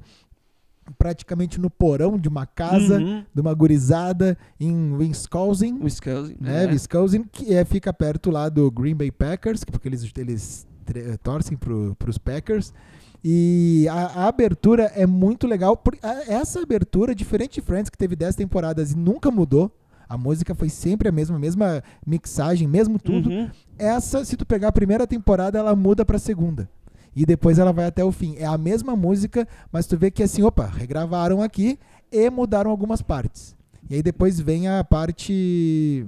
[0.98, 3.24] praticamente no porão de uma casa, Uhum.
[3.35, 5.78] de uma gurizada em Wisconsin.
[5.83, 6.37] Wisconsin.
[6.40, 6.66] Né, é.
[6.70, 10.66] Wisconsin, que é, fica perto lá do Green Bay Packers, porque eles, eles
[11.22, 12.72] torcem pro, pros Packers.
[13.26, 15.76] E a, a abertura é muito legal.
[15.76, 19.72] por- a- essa abertura, diferente de Friends, que teve 10 temporadas e nunca mudou.
[20.08, 23.30] A música foi sempre a mesma, mesma mixagem, mesmo tudo.
[23.30, 23.50] Uhum.
[23.78, 26.68] Essa, se tu pegar a primeira temporada, ela muda pra segunda.
[27.16, 28.34] E depois ela vai até o fim.
[28.36, 31.78] É a mesma música, mas tu vê que assim, opa, regravaram aqui
[32.10, 33.56] e mudaram algumas partes.
[33.88, 36.06] E aí depois vem a parte.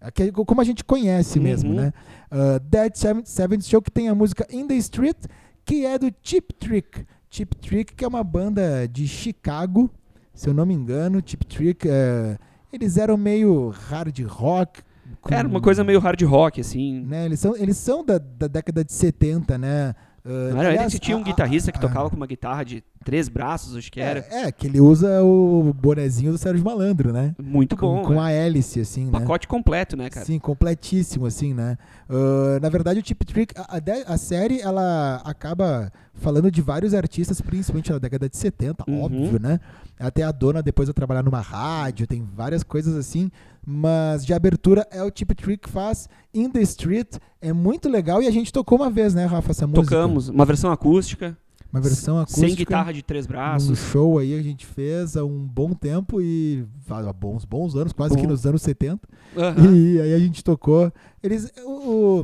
[0.00, 1.76] aquele- como a gente conhece mesmo, Uhum.
[1.76, 1.92] né?
[2.32, 5.16] Uh, Dead Seventh, Seventh Show, que tem a música In the Street,
[5.64, 7.04] que é do Chip Trick.
[7.30, 9.90] Chip Trick, que é uma banda de Chicago,
[10.34, 11.22] se eu não me engano.
[11.24, 12.38] Chip Trick, eh,
[12.72, 14.82] eles eram meio hard rock.
[15.20, 17.00] com- Era uma coisa meio hard rock, assim.
[17.04, 17.26] né?
[17.26, 19.94] Eles são, eles são da, da década de 70, né?
[20.24, 23.76] Uh, Não aliás, que tinha um guitarrista que tocava com uma guitarra de três braços,
[23.76, 24.24] acho que era.
[24.30, 27.34] É, é, que ele usa o bonezinho do Sérgio Malandro, né?
[27.42, 28.02] Muito Com, bom.
[28.02, 28.20] com né?
[28.20, 29.12] a hélice, assim, né?
[29.12, 30.24] Pacote completo, né, cara?
[30.26, 31.76] Sim, completíssimo, assim, né?
[32.08, 36.92] Uh, na verdade, o Tip Trick, a, a a série, ela acaba falando de vários
[36.94, 39.02] artistas, principalmente na década de 70, Uhum.
[39.02, 39.58] óbvio, né?
[39.98, 43.30] Até a dona depois vai trabalhar numa rádio, tem várias coisas assim.
[43.66, 47.16] Mas de abertura é o Tip Trick faz In the Street.
[47.40, 49.84] É muito legal e a gente tocou uma vez, né, Rafa, essa música?
[49.96, 51.36] Tocamos uma versão acústica,
[51.72, 52.46] Uma versão acústica.
[52.48, 53.78] sem guitarra de três Um braços.
[53.78, 58.16] show aí a gente fez há um bom tempo e há bons, bons anos, quase
[58.16, 58.28] que Bom.
[58.30, 59.08] nos anos 70.
[59.36, 59.72] Aham.
[59.76, 60.92] E aí a gente tocou.
[61.22, 61.52] Eles.
[61.64, 62.20] O, o,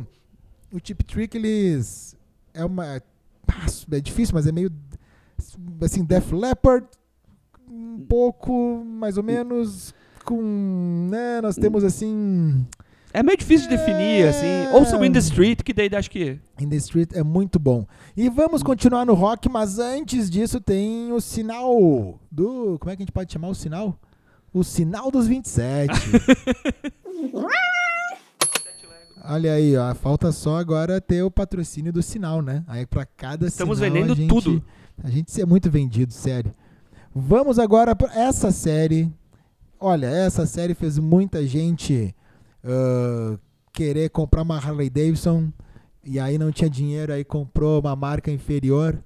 [0.77, 2.17] o Chip Trick, eles.
[2.53, 2.97] É uma.
[2.97, 4.71] ah, É difícil, mas é meio.
[5.81, 6.87] Assim, Def Leppard,
[7.71, 9.95] um pouco, mais ou menos.
[10.25, 11.09] Com.
[11.09, 12.67] Né, nós temos assim.
[13.17, 14.29] É meio difícil de definir, É.
[14.29, 14.67] assim.
[14.75, 16.39] Ou sobre In the Street, que daí acho que.
[16.61, 17.87] In the Street é muito bom.
[18.15, 22.79] E vamos continuar no rock, mas antes disso tem o sinal do.
[22.79, 23.99] Como é que a gente pode chamar o sinal?
[24.53, 25.95] O sinal dos 27.
[29.25, 32.65] Olha aí, ó, falta só agora ter o patrocínio do sinal, né?
[32.69, 34.63] Aí pra cada Estamos sinal, vendendo a gente, tudo.
[35.03, 36.53] A gente é muito vendido, sério.
[37.15, 39.11] Vamos agora para essa série.
[39.81, 42.15] Olha, essa série fez muita gente
[43.73, 45.51] querer comprar uma Harley Davidson
[46.05, 48.99] e aí não tinha dinheiro, aí comprou uma marca inferior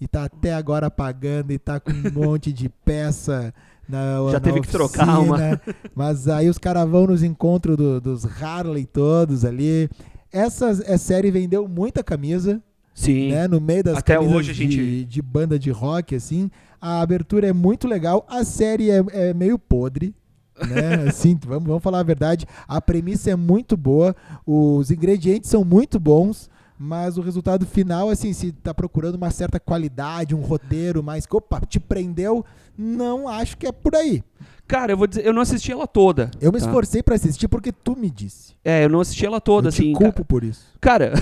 [0.00, 3.52] e tá até agora pagando e tá com um monte de peça
[3.88, 5.34] na Já na teve que trocar uma.
[5.34, 5.60] oficina.
[5.94, 9.88] Mas aí os caras vão nos encontros do- dos Harley todos ali.
[10.32, 12.62] Essa é, série vendeu muita camisa,
[12.94, 13.30] Sim.
[13.30, 13.46] né?
[13.46, 16.50] No meio das Até hoje a gente- de, de banda de rock, assim.
[16.80, 18.26] A abertura é muito legal.
[18.28, 20.14] A série é, é meio podre.
[20.58, 21.08] Né?
[21.08, 22.46] Assim, vamos, vamos falar a verdade.
[22.66, 24.14] A premissa é muito boa,
[24.46, 29.60] os ingredientes são muito bons, mas o resultado final, assim, se tá procurando uma certa
[29.60, 32.44] qualidade, um roteiro mais opa, te prendeu,
[32.76, 34.22] não acho que é por aí.
[34.66, 36.30] Cara, eu vou dizer, eu não assisti ela toda.
[36.40, 36.64] Eu me tá?
[36.64, 38.54] esforcei pra assistir porque tu me disse.
[38.64, 39.92] É, eu não assisti ela toda, eu te assim.
[39.92, 40.66] culpo por isso.
[40.80, 41.12] Cara,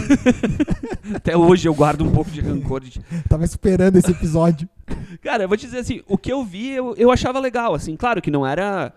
[1.13, 2.81] até hoje eu guardo um pouco de rancor.
[2.81, 3.01] De...
[3.29, 4.69] Tava esperando esse episódio.
[5.21, 7.97] Cara, eu vou te dizer assim, o que eu vi, eu, eu achava legal, assim.
[7.97, 8.93] Claro que não era...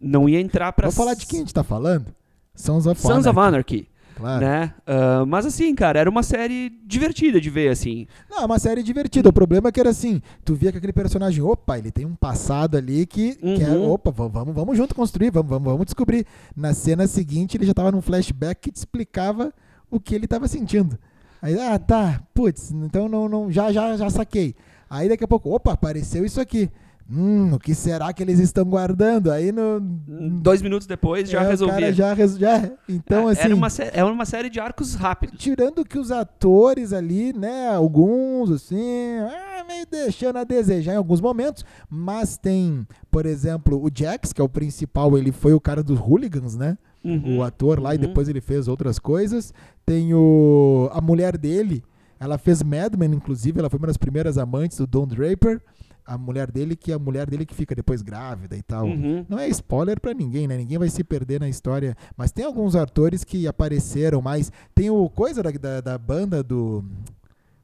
[0.00, 0.84] Não ia entrar pra...
[0.88, 2.06] Vamos falar de quem a gente tá falando?
[2.54, 4.40] Sons of Sons Anarchy, of Anarchy, Claro.
[4.44, 4.74] né?
[4.86, 8.06] Ah, mas assim, cara, era uma série divertida de ver, assim.
[8.28, 9.28] Não, é uma série divertida.
[9.28, 12.16] O problema é que era assim, tu via que aquele personagem, opa, ele tem um
[12.16, 13.90] passado ali que, que é, Uhum.
[13.92, 16.26] opa, vamos, vamos, vamos junto construir, vamos, vamos, vamos descobrir.
[16.56, 19.52] Na cena seguinte, ele já tava num flashback que te explicava
[19.90, 20.98] o que ele tava sentindo.
[21.40, 24.56] Aí, ah, tá, putz, então não, não, já, já, já saquei.
[24.90, 26.68] Aí daqui a pouco, opa, apareceu isso aqui.
[27.10, 29.30] Hum, o que será que eles estão guardando?
[29.32, 29.80] Aí no.
[29.80, 31.90] Dois minutos depois já é, resolvia.
[31.92, 32.70] já, já.
[32.86, 33.40] Então, assim.
[33.42, 35.38] Era uma, sé- era uma série de arcos rápidos.
[35.38, 41.20] Tirando que os atores ali, né, alguns, assim, ah, meio deixando a desejar em alguns
[41.22, 45.82] momentos, mas tem, por exemplo, o Jax, que é o principal, ele foi o cara
[45.82, 46.76] dos Hooligans, né?
[47.02, 48.02] Uhum, O ator lá, e uhum.
[48.02, 49.54] depois ele fez outras coisas.
[49.86, 51.82] Tem o a mulher dele,
[52.20, 55.62] ela fez Mad Men, inclusive, ela foi uma das primeiras amantes do Don Draper.
[56.10, 58.86] A mulher dele, que é a mulher dele que fica depois grávida e tal.
[58.86, 59.26] Uhum.
[59.28, 60.56] Não é spoiler pra ninguém, né?
[60.56, 61.94] Ninguém vai se perder na história.
[62.16, 64.50] Mas tem alguns atores que apareceram mais.
[64.74, 66.82] Tem o coisa da, da, da banda do.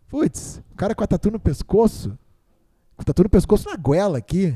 [0.09, 2.11] Putz, o cara com a tatu no pescoço.
[2.97, 4.55] Com a tatu no pescoço na goela aqui.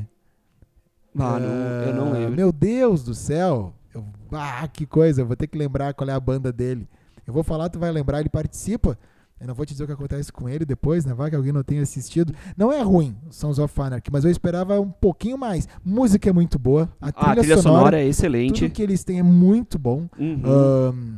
[1.17, 2.35] Ah, não, eu não Ah, lembro.
[2.35, 3.73] Meu Deus do céu.
[3.93, 5.21] Eu- ah, que coisa.
[5.21, 6.87] Eu vou ter que lembrar qual é a banda dele.
[7.25, 8.19] Eu vou falar, tu vai lembrar.
[8.19, 8.97] Ele participa.
[9.39, 11.13] Eu não vou te dizer o que acontece com ele depois, né?
[11.13, 12.33] Vai que alguém não tenha assistido.
[12.57, 15.67] Não é ruim, Sons of Anarchy, mas eu esperava um pouquinho mais.
[15.83, 16.89] Música é muito boa.
[16.99, 18.61] A trilha, Ah, a trilha sonora, sonora, é excelente.
[18.65, 20.09] tudo que eles têm é muito bom.
[20.19, 20.41] Uhum.
[20.43, 21.17] Ahn,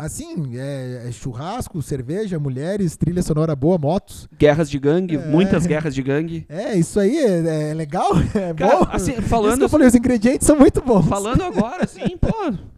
[0.00, 4.28] assim, é, é churrasco, cerveja, mulheres, trilha sonora boa, motos.
[4.38, 5.18] Guerras de gangue, É.
[5.26, 6.46] muitas guerras de gangue.
[6.48, 8.86] É, isso aí é, é legal, é Cara, bom.
[8.90, 11.06] assim, Isso que falando, eu falei, os ingredientes são muito bons.
[11.06, 12.28] falando agora, assim, pô,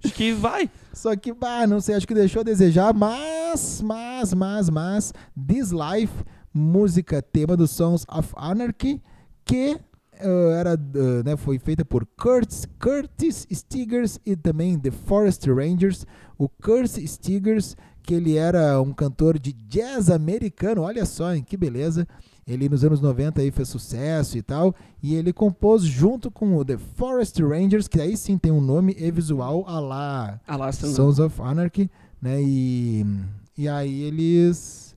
[0.05, 0.69] acho que vai.
[0.93, 5.13] Só que, bah, não sei, acho que deixou a desejar, mas, mas, mas, mas,
[5.49, 6.13] This Life,
[6.53, 9.01] música tema dos Sons of Anarchy,
[9.45, 9.79] que
[10.23, 16.07] ah, era, ah, né, foi feita por Curtis, Curtis Stigers e também The Forest Rangers.
[16.39, 21.57] O Curtis Stigers, que ele era um cantor de jazz americano, olha só, hein, que
[21.57, 22.07] beleza.
[22.47, 26.65] Ele nos anos 90 aí fez sucesso e tal, e ele compôs junto com o
[26.65, 30.41] The Forest Rangers, que aí sim tem um nome e visual a lá
[30.95, 31.89] Sons of Anarchy,
[32.21, 32.43] né?
[32.43, 33.07] E,
[33.57, 34.92] e aí eles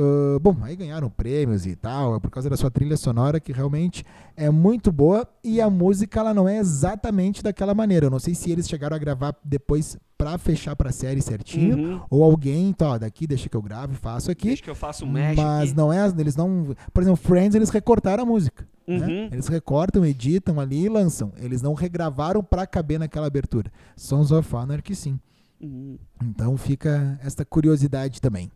[0.00, 3.52] Uh, bom, aí ganharam prêmios e tal, é por causa da sua trilha sonora que
[3.52, 4.04] realmente
[4.36, 8.06] é muito boa e a música ela não é exatamente daquela maneira.
[8.06, 12.00] Eu não sei se eles chegaram a gravar depois pra fechar pra série certinho Uhum.
[12.10, 14.48] ou alguém, então, ó, daqui deixa que eu gravo e faço aqui.
[14.48, 15.76] Deixa que eu faço um mesh mas aqui.
[15.76, 18.66] não é, eles não, por exemplo, Friends eles recortaram a música.
[18.86, 18.96] né?
[19.06, 19.28] Uhum.
[19.32, 21.32] Eles recortam, editam ali e lançam.
[21.38, 23.70] Eles não regravaram pra caber naquela abertura.
[23.96, 25.18] Sons of Anarchy sim.
[25.60, 25.98] Uhum.
[26.22, 28.50] Então fica esta curiosidade também.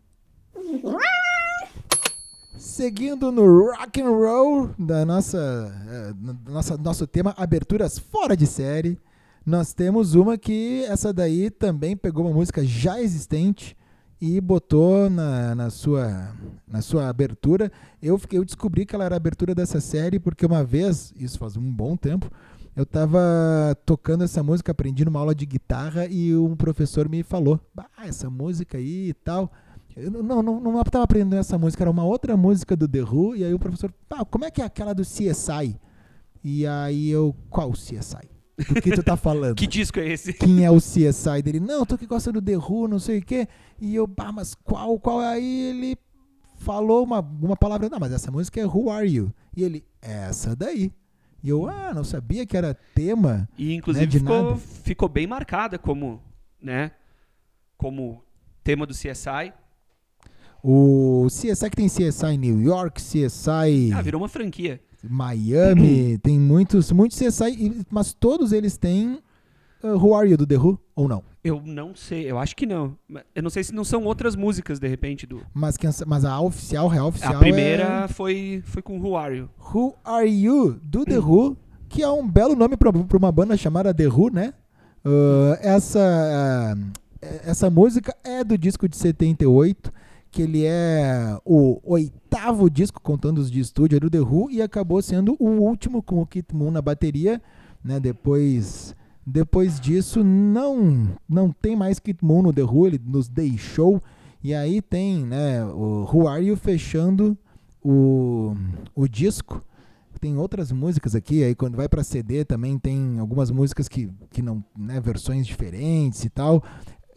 [2.66, 9.01] Seguindo no rock and roll da nossa, no- nossa nosso tema aberturas fora de série,
[9.44, 13.77] nós temos uma que essa daí também pegou uma música já existente
[14.20, 17.70] e botou na, na sua na sua abertura.
[18.01, 21.40] Eu fiquei eu descobri que ela era a abertura dessa série porque uma vez, isso
[21.40, 22.31] faz um bom tempo,
[22.77, 23.18] eu tava
[23.85, 28.31] tocando essa música, aprendi numa aula de guitarra e um professor me falou: "Bah, essa
[28.31, 29.51] música aí e tal".
[29.96, 33.02] Eu não, não, não, não tava aprendendo essa música, era uma outra música do The
[33.02, 35.78] Who, e aí o professor, "Pá, como é que é aquela do CSI?
[36.42, 38.31] E aí eu, qual CSI?
[38.68, 39.55] Do que tu tá falando?
[39.57, 40.33] Que disco é esse?
[40.33, 41.61] Quem é o CSI dele?
[41.61, 43.46] Não, tu que gosta do The Who, não sei o quê.
[43.81, 45.20] E eu, bah, mas qual, qual?
[45.20, 45.96] Aí ele
[46.59, 49.33] falou uma, uma palavra, não, mas essa música é Who Are You?
[49.57, 50.92] E ele, essa daí.
[51.42, 53.48] E eu, ah, não sabia que era tema.
[53.59, 54.57] E inclusive Né, de ficou, nada.
[54.57, 56.22] ficou bem marcada como,
[56.61, 56.92] né?
[57.76, 58.22] Como
[58.62, 59.52] tema do CSI.
[60.62, 64.81] O CSI que tem CSI New York, CSI Ah, virou uma franquia.
[65.03, 69.18] Miami, tem muitos, muitos CSI, mas todos eles têm
[69.83, 71.25] uh, Who Are You do The Who, ou não?
[71.42, 72.96] Eu não sei, eu acho que não.
[73.35, 75.42] Eu não sei se não são outras músicas, de repente, do.
[75.53, 79.37] Mas, quem- mas a oficial, real oficial A primeira é foi, foi com Who Are
[79.37, 79.51] You?
[79.75, 81.57] Who Are You do The Who,
[81.88, 84.55] que é um belo nome para uma banda chamada The Who, né?
[85.05, 85.98] Uh, essa,
[86.79, 86.92] uh,
[87.44, 89.92] essa música é do disco de 78,
[90.33, 95.03] que ele é o oitavo disco, contando os de estúdio, do The Who, e acabou
[95.03, 97.40] sendo o último com o Kit Moon na bateria,
[97.85, 98.01] né?
[98.01, 104.03] Depois, depois disso, não, não tem mais Kit Moon no The Who, ele nos deixou,
[104.42, 107.37] e aí tem, né, o Who Are You fechando
[107.85, 108.57] o,
[108.95, 109.62] o disco.
[110.18, 114.40] Tem outras músicas aqui, aí quando vai pra CD também tem algumas músicas que, que
[114.40, 116.62] não, né, versões diferentes e tal.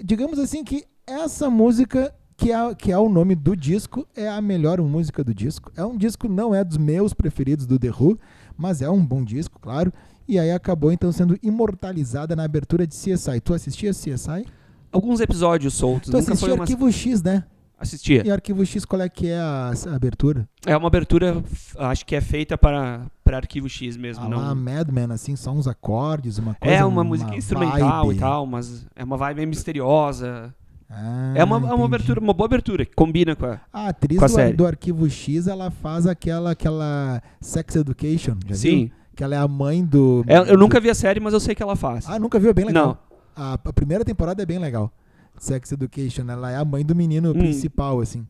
[0.04, 4.41] Digamos assim que essa música que é, que é o nome do disco, é a
[4.41, 5.71] melhor música do disco.
[5.75, 8.19] É um disco, não é dos meus preferidos do The Who,
[8.57, 9.91] mas é um bom disco, claro.
[10.27, 13.39] E aí acabou então sendo imortalizada na abertura de CSI.
[13.43, 14.45] Tu assistia CSI?
[14.91, 16.09] Alguns episódios soltos.
[16.09, 16.63] Tu assistia uma.
[16.63, 17.43] Arquivo X, né?
[17.77, 18.25] Assistia.
[18.25, 20.47] E Arquivo X, qual é que é a, a abertura?
[20.65, 21.43] É uma abertura,
[21.77, 24.23] acho que é feita para, para arquivo X mesmo.
[24.23, 24.37] Ah, não...
[24.37, 26.75] lá, Madman, assim, só uns acordes, uma coisa.
[26.75, 28.17] É uma, música instrumental vibe.
[28.17, 30.55] e tal, mas é uma vibe meio misteriosa.
[30.89, 33.59] Ah, é uma, é uma abertura, uma boa abertura, que combina com a.
[33.73, 34.53] A atriz com a do, série.
[34.55, 38.77] do Arquivo X, ela faz aquela, aquela Sex Education, já Sim.
[38.85, 38.91] viu?
[39.15, 40.23] Que ela é a mãe do...
[40.27, 42.05] É, eu nunca vi a série, mas eu sei que ela faz.
[42.07, 42.49] Ah, nunca viu?
[42.49, 42.87] É bem legal.
[42.87, 43.43] Não.
[43.43, 44.91] A, a primeira temporada é bem legal.
[45.39, 47.33] Sex Education, ela é a mãe do menino Hum.
[47.39, 48.25] principal, assim.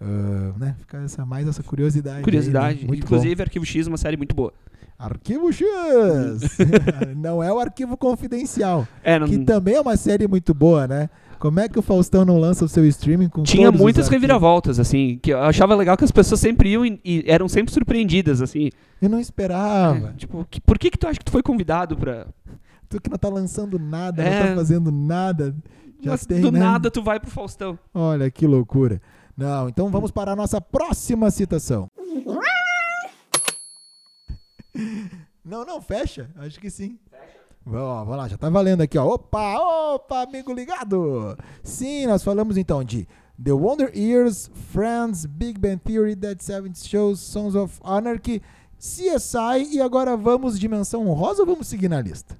[0.00, 0.76] Ah, né?
[0.78, 2.18] Fica essa, mais essa curiosidade.
[2.18, 2.80] aí, Curiosidade.
[2.82, 2.86] né?
[2.86, 4.50] Muito Inclusive, Arquivo X é uma série muito boa.
[4.52, 4.68] bom.
[4.98, 5.64] Arquivo X!
[7.16, 11.08] não é o Arquivo Confidencial, É, não, que também é uma série muito boa, né?
[11.38, 15.20] Como é que o Faustão não lança o seu streaming com tinha muitas reviravoltas, assim,
[15.22, 18.70] que eu achava legal que as pessoas sempre iam e, e eram sempre surpreendidas, assim.
[19.00, 20.08] Eu não esperava.
[20.08, 22.26] É, tipo, que- por que que tu acha que tu foi convidado pra...
[22.88, 24.40] Tu que não tá lançando nada, É.
[24.40, 25.54] não tá fazendo nada.
[26.02, 26.58] Já Mas tem, do né?
[26.58, 27.78] nada tu vai pro Faustão.
[27.94, 29.00] Olha que loucura.
[29.38, 31.88] Não, então vamos para a nossa próxima citação.
[35.44, 36.28] Não, não, fecha.
[36.38, 36.98] Acho que sim.
[37.64, 39.06] Ó, vamos lá, já tá valendo aqui, ó.
[39.06, 39.60] Opa,
[39.94, 41.38] opa, amigo ligado.
[41.62, 43.06] Sim, nós falamos então de
[43.40, 48.42] The Wonder Years, Friends, Big Bang Theory, Dead Seventh Shows, Sons of Anarchy,
[48.76, 52.36] CSI e agora vamos dimensão honrosa ou vamos seguir na lista?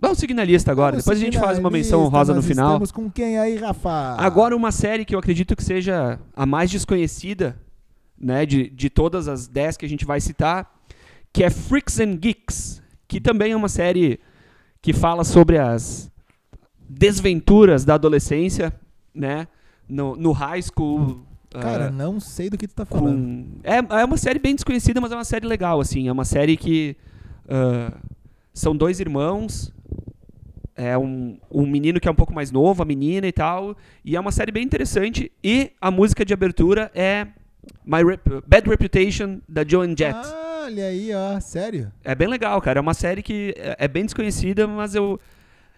[0.00, 2.74] Vamos seguir na lista agora, depois a seguir gente faz uma menção honrosa no final.
[2.74, 4.14] Estamos com quem aí, Rafa?
[4.16, 7.58] Agora uma série que eu acredito que seja a mais desconhecida,
[8.16, 10.72] né, de, de todas as 10 que a gente vai citar,
[11.32, 14.20] que é Freaks and Geeks, que também é uma série
[14.80, 16.08] que fala sobre as
[16.88, 18.72] desventuras da adolescência,
[19.12, 19.48] né,
[19.88, 21.22] no, no high school.
[21.50, 23.16] Cara, ah, não sei do que tu tá falando.
[23.16, 23.46] com...
[23.64, 26.06] é, é uma série bem desconhecida, mas é uma série legal, assim.
[26.06, 26.96] É uma série que
[27.48, 27.92] ah,
[28.54, 29.72] são dois irmãos,
[30.78, 33.76] é um, um menino que é um pouco mais novo, a menina e tal.
[34.04, 35.30] E é uma série bem interessante.
[35.42, 37.26] E a música de abertura é
[37.84, 40.16] My Rep- Bad Reputation, da Joan Jett.
[40.16, 41.38] Ah, olha aí, ó.
[41.40, 41.92] Sério?
[42.04, 42.78] É bem legal, cara.
[42.78, 45.20] É uma série que é é bem desconhecida, mas eu.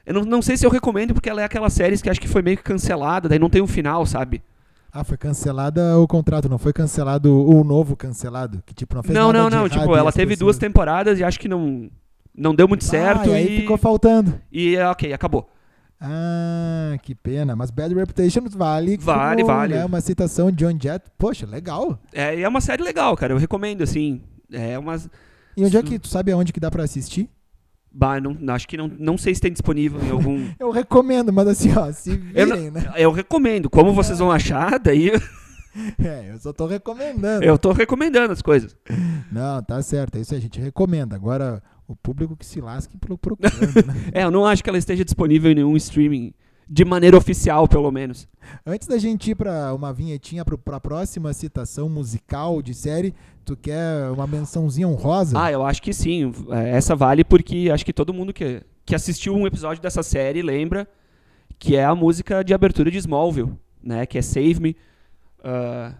[0.07, 2.27] Eu não, não sei se eu recomendo, porque ela é aquelas séries que acho que
[2.29, 4.43] foi meio que cancelada, daí não tem um final, sabe?
[4.93, 9.15] Ah, foi cancelada o contrato, não foi cancelado o novo cancelado, que tipo não fez
[9.15, 9.69] não, nada não, não.
[9.69, 11.89] Tipo, ela teve pessoas- duas temporadas e acho que não,
[12.35, 13.31] não deu muito certo.
[13.31, 14.41] Ah, e aí e ficou faltando.
[14.53, 15.51] E ok, acabou.
[16.01, 17.55] Ah, que pena.
[17.55, 19.75] Mas Bad Reputation vale Vale, como, vale.
[19.75, 21.05] né, uma citação de John Jett.
[21.19, 21.99] Poxa, legal.
[22.13, 23.35] É, é uma série legal, cara.
[23.35, 24.23] Eu recomendo, assim.
[24.51, 25.09] É umas.
[25.57, 27.29] E onde é que tu sabe aonde que dá pra assistir?
[27.93, 30.47] Bah, não, acho que não, não sei se tem disponível em algum.
[30.59, 32.93] Eu recomendo, mas assim, ó, se Eu virem, né?
[32.97, 33.69] Eu recomendo.
[33.69, 35.11] Como vocês vão achar, daí
[36.03, 37.45] É, eu só tô recomendando.
[37.45, 38.77] eu tô recomendando as coisas.
[39.31, 40.17] Não, tá certo.
[40.19, 41.15] É isso aí, a gente recomenda.
[41.15, 41.63] Agora,
[41.93, 44.11] o público que se lasque pro- procurando, né?
[44.13, 46.33] É, eu não acho que ela esteja disponível em nenhum streaming.
[46.73, 48.29] De maneira oficial, pelo menos.
[48.65, 53.13] Antes da gente ir pra uma vinhetinha pro, pra próxima citação musical de série,
[53.45, 55.37] tu quer uma mençãozinha honrosa?
[55.37, 56.33] Ah, eu acho que sim.
[56.51, 60.43] É, Essa vale porque acho que todo mundo que, que assistiu um episódio dessa série
[60.43, 60.87] lembra
[61.59, 64.07] que é a música de abertura de Smallville, né?
[64.07, 64.77] Que é Save Me.
[65.43, 65.93] Ah,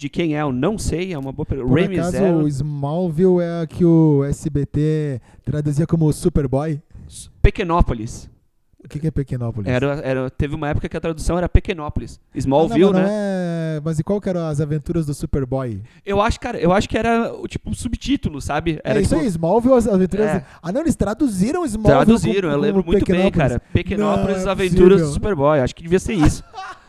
[0.00, 1.68] de quem é, eu não sei, é uma boa pergunta.
[1.68, 2.38] Por acaso, Zero.
[2.38, 6.80] o Smallville é a que o SBT traduzia como Superboy?
[7.42, 8.30] Pequenópolis.
[8.82, 9.68] O que, que é Pequenópolis?
[9.70, 12.18] Era, era, teve uma época que a tradução era Pequenópolis.
[12.34, 13.14] Ah, Smallville, não, mas não né?
[13.76, 15.82] é- Mas e qual que eram as aventuras do Superboy?
[16.04, 18.80] Eu acho, cara, eu acho que era tipo um subtítulo, sabe?
[18.82, 20.26] Era é isso tipo, aí, Smallville, as aventuras...
[20.28, 20.44] É.
[20.62, 23.60] Ah, não, eles traduziram Smallville Traduziram, como- eu lembro muito bem, cara.
[23.70, 25.08] Pequenópolis, Não é Aventuras do.
[25.08, 25.60] Superboy.
[25.60, 26.42] Acho que devia ser isso.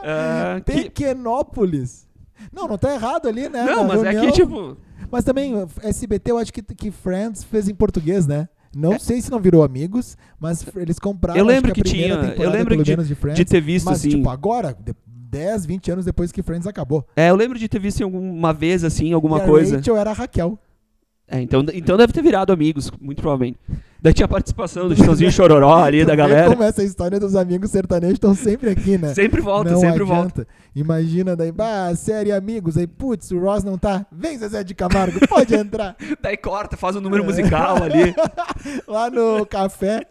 [0.00, 2.06] Ah, que- Pequenópolis.
[2.52, 3.64] Não, não tá errado ali, né?
[3.64, 4.32] Não, na mas é reunião.
[4.32, 4.76] que, tipo.
[5.10, 8.48] Mas também, SBT, eu acho que, que Friends fez em português, né?
[8.76, 8.98] Não É.
[8.98, 12.76] sei se não virou amigos, mas eles compraram Eu lembro que, que tinha- eu lembro
[12.82, 13.36] de- de Friends.
[13.38, 14.10] De ter visto, mas, assim.
[14.10, 17.06] tipo, agora, de- 10, 20 anos depois que Friends acabou.
[17.16, 19.76] É, eu lembro de ter visto em alguma vez, assim, alguma e a coisa.
[19.76, 20.58] Rachel era a Raquel.
[21.26, 23.58] É, então, então deve ter virado amigos, muito provavelmente.
[24.00, 26.48] Daí tinha a participação do Chitãozinho Chororó ali, da galera.
[26.48, 29.12] como essa história dos amigos sertanejos estão sempre aqui, né?
[29.12, 30.42] Sempre volta, não sempre volta.
[30.42, 30.46] adianta.
[30.74, 34.06] Imagina daí, bah, série Amigos, aí, putz, o Ross não tá.
[34.12, 35.96] Vem, Zezé de Camargo, pode entrar.
[36.22, 38.14] Daí corta, faz um número musical ali.
[38.86, 40.06] lá no café,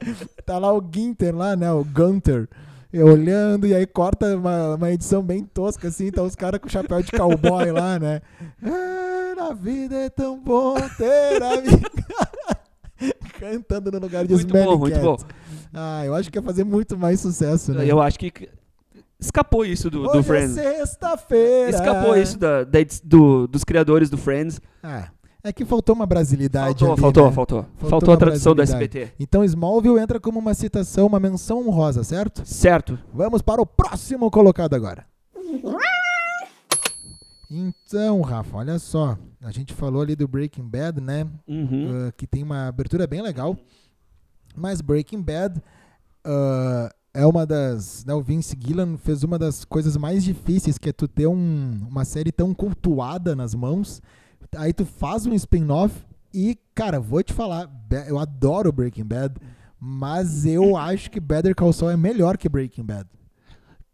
[0.46, 1.72] tá lá o Ginter lá, né?
[1.72, 2.50] O Gunter.
[2.94, 7.02] Olhando, e aí corta uma, uma edição bem tosca, assim, tá os caras com chapéu
[7.02, 8.22] de cowboy lá, né?
[8.64, 11.90] Ah, na vida é tão bom ter amigo.
[13.40, 15.04] Cantando no lugar de Muito Smelly bom, muito Cat.
[15.06, 15.18] bom.
[15.74, 17.86] Ah, eu acho que ia fazer muito mais sucesso, né?
[17.86, 18.32] Eu acho que
[19.20, 20.52] escapou isso do, do é Friends.
[20.54, 21.70] sexta-feira.
[21.70, 24.60] Escapou isso da, da do- dos criadores do Friends.
[24.82, 25.10] Ah,
[25.44, 27.32] é que faltou uma brasilidade Faltou, ali, faltou, né?
[27.32, 27.62] faltou.
[27.64, 28.62] Faltou Faltou a tradução do.
[28.62, 29.10] SBT.
[29.20, 32.42] Então Smallville entra como uma citação, uma menção honrosa, certo?
[32.46, 32.98] Certo.
[33.14, 35.06] Vamos para o próximo colocado agora.
[37.50, 39.18] Então, Rafa, olha só.
[39.42, 41.26] A gente falou ali do Breaking Bad, né?
[41.48, 42.08] Uhum.
[42.08, 43.58] Uh, que tem uma abertura bem legal.
[44.56, 45.58] Mas Breaking Bad
[46.26, 48.04] uh, é uma das.
[48.06, 51.88] Né, o Vince Gillian fez uma das coisas mais difíceis, que é tu ter um-
[51.90, 54.02] uma série tão cultuada nas mãos.
[54.56, 55.94] Aí tu faz um spin-off
[56.34, 57.70] e, cara, vou te falar,
[58.08, 59.36] eu adoro Breaking Bad,
[59.80, 63.08] mas eu acho que Better Call Saul é melhor que Breaking Bad.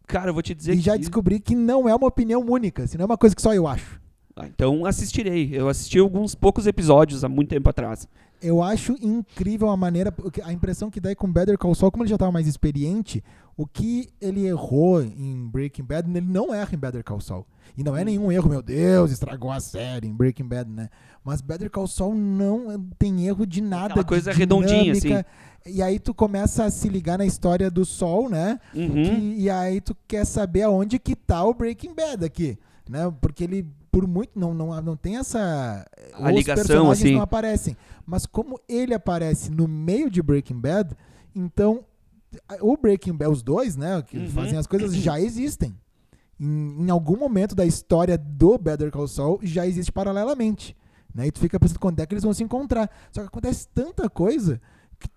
[0.06, 0.98] Cara, eu vou te dizer E já que...
[1.00, 3.66] descobri que não é uma opinião única, assim, não é uma coisa que só eu
[3.66, 4.00] acho.
[4.36, 5.50] Ah, então assistirei.
[5.52, 8.08] Eu assisti alguns poucos episódios há muito tempo atrás.
[8.44, 10.12] Eu acho incrível a maneira,
[10.44, 13.22] a impressão que dá é com Better Call Saul, como ele já estava mais experiente,
[13.56, 17.46] o que ele errou em Breaking Bad, ele não erra em Better Call Saul.
[17.76, 20.90] E não é nenhum erro, meu Deus, estragou a série em Breaking Bad, né?
[21.24, 23.86] Mas Better Call Saul não tem erro de nada.
[23.86, 25.08] Aquela de coisa redondinha, assim.
[25.66, 28.60] E aí tu começa a se ligar na história do Sol, né?
[28.74, 28.92] Uhum.
[29.02, 33.10] Que- e aí tu quer saber aonde que tá o Breaking Bad aqui, né?
[33.20, 37.14] Porque ele por muito não não, não tem essa A os ligação, personagens assim.
[37.14, 40.96] não aparecem, mas como ele aparece no meio de Breaking Bad,
[41.34, 41.84] então
[42.60, 44.30] o Breaking Bad os dois, né, que Uhum.
[44.30, 45.74] fazem as coisas já existem.
[46.40, 50.76] Em, em algum momento da história do Better Call Saul já existe paralelamente,
[51.14, 51.28] né?
[51.28, 52.90] E tu fica pensando quando é que eles vão se encontrar.
[53.12, 54.60] Só que acontece tanta coisa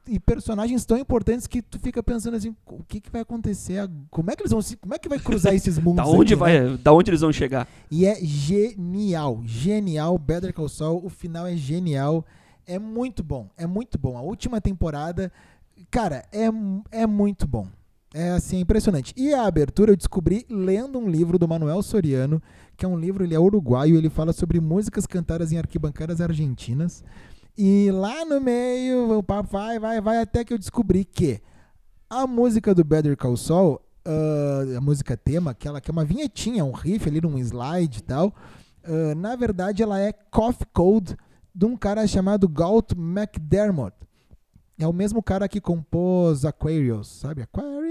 [0.08, 3.90] e personagens tão importantes que tu fica pensando assim, o que, que vai acontecer?
[4.10, 6.06] Como é que eles vão se, como é que vai cruzar esses mundos?
[6.06, 6.68] Da onde aqui, né?
[6.68, 7.68] vai, da onde eles vão chegar?
[7.92, 10.18] E é genial, genial.
[10.18, 12.26] Better Call Saul, o final é genial.
[12.66, 14.18] É muito bom, é muito bom.
[14.18, 15.32] A última temporada,
[15.90, 16.50] cara, é,
[16.92, 17.68] é muito bom.
[18.14, 19.14] É assim, é impressionante.
[19.16, 22.42] E a abertura eu descobri lendo um livro do Manuel Soriano,
[22.76, 27.04] que é um livro, ele é uruguaio, ele fala sobre músicas cantadas em arquibancadas argentinas.
[27.58, 31.42] E lá no meio, o papo vai, vai, vai, até que eu descobri que
[32.08, 36.64] a música do Better Call Saul, ah, a música tema, aquela que é uma vinhetinha,
[36.64, 38.36] um riff ali num slide e tal,
[38.84, 41.18] ah, na verdade ela é Coffee Code
[41.54, 43.96] de um cara chamado Galt McDermott.
[44.80, 47.42] É o mesmo cara que compôs Aquarius, sabe?
[47.42, 47.87] Aquarius!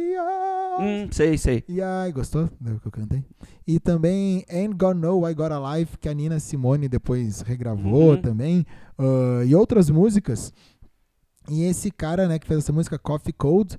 [0.79, 1.65] Hum, sei, sei.
[1.69, 3.25] E aí, gostou do que eu cantei?
[3.67, 8.11] E também Ain't Gonna Know I Got a Life, que a Nina Simone depois regravou
[8.11, 8.21] Uhum.
[8.23, 8.67] também.
[8.99, 10.53] ah, e outras músicas.
[11.51, 13.77] E esse cara, né, que fez essa música Coffee Cold,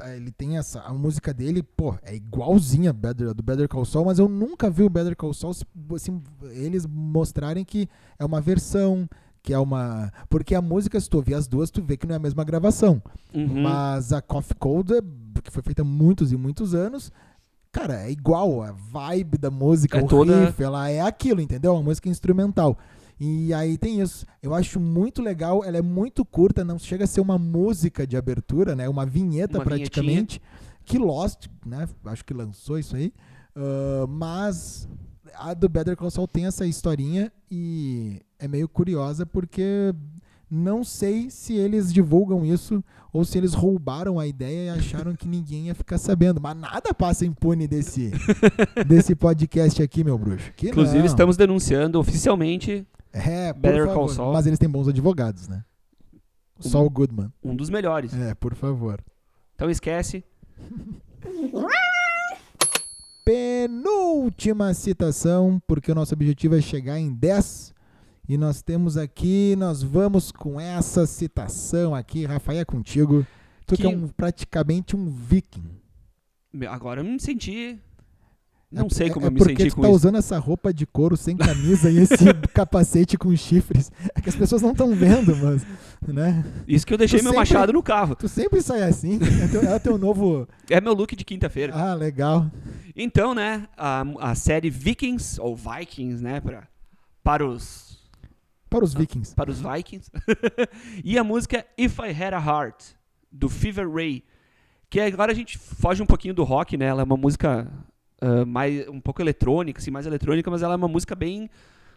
[0.00, 0.80] a- ele tem essa.
[0.80, 4.82] A música dele, pô, é igualzinha a do Better Call Saul, mas eu nunca vi
[4.84, 5.52] o Better Call Saul
[5.94, 6.22] assim,
[6.52, 9.08] eles mostrarem que é uma versão.
[9.42, 10.12] Que é uma.
[10.28, 12.44] Porque a música, se tu ouvir as duas, tu vê que não é a mesma
[12.44, 13.02] gravação.
[13.34, 13.62] Uhum.
[13.62, 15.00] Mas a Coffee Cold, é-
[15.42, 17.10] que foi feita há muitos e muitos anos,
[17.72, 18.62] cara, é igual.
[18.62, 21.72] A vibe da música, É o toda- riff, ela é aquilo, entendeu?
[21.74, 22.76] Uma música instrumental.
[23.18, 24.26] E aí tem isso.
[24.42, 28.16] Eu acho muito legal, ela é muito curta, não chega a ser uma música de
[28.16, 28.88] abertura, né?
[28.88, 30.40] Uma vinheta Uma praticamente.
[30.84, 31.86] Que Lost, né?
[32.04, 33.12] Acho que lançou isso aí.
[33.54, 34.88] Ah, mas
[35.36, 39.94] a do Better Call Saul tem essa historinha e é meio curiosa porque
[40.50, 45.26] não sei se eles divulgam isso ou se eles roubaram a ideia e acharam que
[45.28, 46.40] ninguém ia ficar sabendo.
[46.40, 48.10] Mas nada passa impune desse,
[48.86, 50.52] desse podcast aqui, meu bruxo.
[50.56, 51.06] Que Inclusive, não.
[51.06, 53.94] estamos denunciando oficialmente É, Better favor.
[53.94, 54.32] Call Saul.
[54.32, 55.64] Mas eles têm bons advogados, né?
[56.58, 57.32] Saul Goodman.
[57.42, 58.12] um dos melhores.
[58.14, 59.00] É, por favor.
[59.54, 60.24] Então esquece.
[63.68, 67.74] penúltima citação, porque o nosso objetivo é chegar em 10.
[68.28, 73.26] E nós temos aqui, nós vamos com essa citação aqui, Rafael, é contigo.
[73.66, 75.64] Tu que, Que- é um, praticamente um viking.
[76.68, 77.78] Agora eu me senti.
[78.72, 79.96] Não É- sei como é eu me porque senti tu com tá isso.
[79.96, 82.14] usando essa roupa de couro sem camisa e esse
[82.54, 83.90] capacete com chifres.
[84.14, 85.66] É que as pessoas não estão vendo, mas,
[86.06, 86.44] né?
[86.68, 88.14] Isso que eu deixei Tu meu sempre- machado no carro.
[88.14, 89.18] Tu sempre sai assim.
[89.42, 90.46] É teu, é teu novo...
[90.68, 91.74] É meu look de quinta-feira.
[91.74, 92.48] Ah, legal.
[92.94, 96.68] Então, né, a, a série Vikings, ou Vikings, né, pra,
[97.24, 97.98] para os
[98.68, 99.34] Para os vikings.
[99.34, 100.10] para os Vikings.
[101.04, 102.84] e a música If I Had a Heart,
[103.32, 104.22] do Fever Ray.
[104.88, 106.86] Que agora a gente foge um pouquinho do rock, né?
[106.86, 107.66] Ela é uma música
[108.20, 111.48] ah, mais, um pouco eletrônica, assim, mais eletrônica, mas ela é uma música bem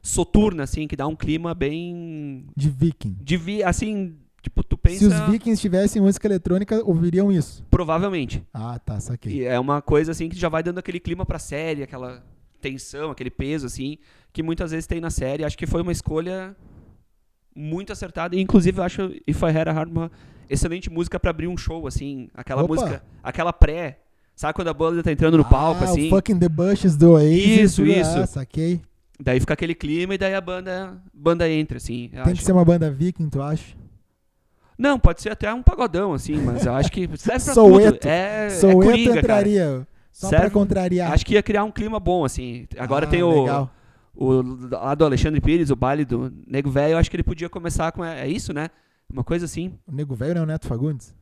[0.02, 2.46] soturna, assim, que dá um clima bem.
[2.56, 3.18] De viking.
[3.22, 5.00] De vi, assim, tipo, tu pensa.
[5.00, 7.66] Se os vikings tivessem música eletrônica, ouviriam isso.
[7.70, 8.46] Provavelmente.
[8.54, 9.34] Ah, tá, saquei.
[9.34, 12.24] E é uma coisa, assim, que já vai dando aquele clima pra série, aquela
[12.62, 13.98] tensão, aquele peso, assim,
[14.32, 15.44] que muitas vezes tem na série.
[15.44, 16.56] Acho que foi uma escolha
[17.56, 18.36] muito acertada.
[18.36, 20.12] E, inclusive, eu acho If I Had a Heart uma
[20.50, 22.30] excelente música pra abrir um show, assim.
[22.34, 22.74] Aquela Opa!
[22.74, 24.00] música, aquela pré.
[24.36, 26.08] Sabe quando a banda tá entrando no palco, ah, assim?
[26.08, 27.46] o Fucking The Bushes do Oasis.
[27.78, 28.28] Isso, Ah, isso.
[28.34, 28.82] saquei.
[29.20, 32.10] Daí fica aquele clima e daí a banda, banda entra, assim.
[32.12, 32.34] Tem acho.
[32.34, 33.76] que ser uma banda viking, tu acha?
[34.78, 38.00] Não, pode ser até um pagodão, assim, mas eu acho que serve pra Soueto.
[38.00, 38.10] tudo.
[38.10, 39.20] É, é coringa, cara.
[39.20, 39.88] entraria.
[40.12, 41.12] Só Serve- pra contrariar.
[41.12, 42.68] Acho que ia criar um clima bom, assim.
[42.78, 43.72] Agora Ah, tem o, legal.
[44.16, 47.50] o lá do Alexandre Pires, o baile do Nego Velho, eu acho que ele podia
[47.50, 48.04] começar com.
[48.04, 48.70] É isso, né?
[49.12, 49.74] Uma coisa assim.
[49.88, 51.14] O Nego Velho não é o Neto Fagundes?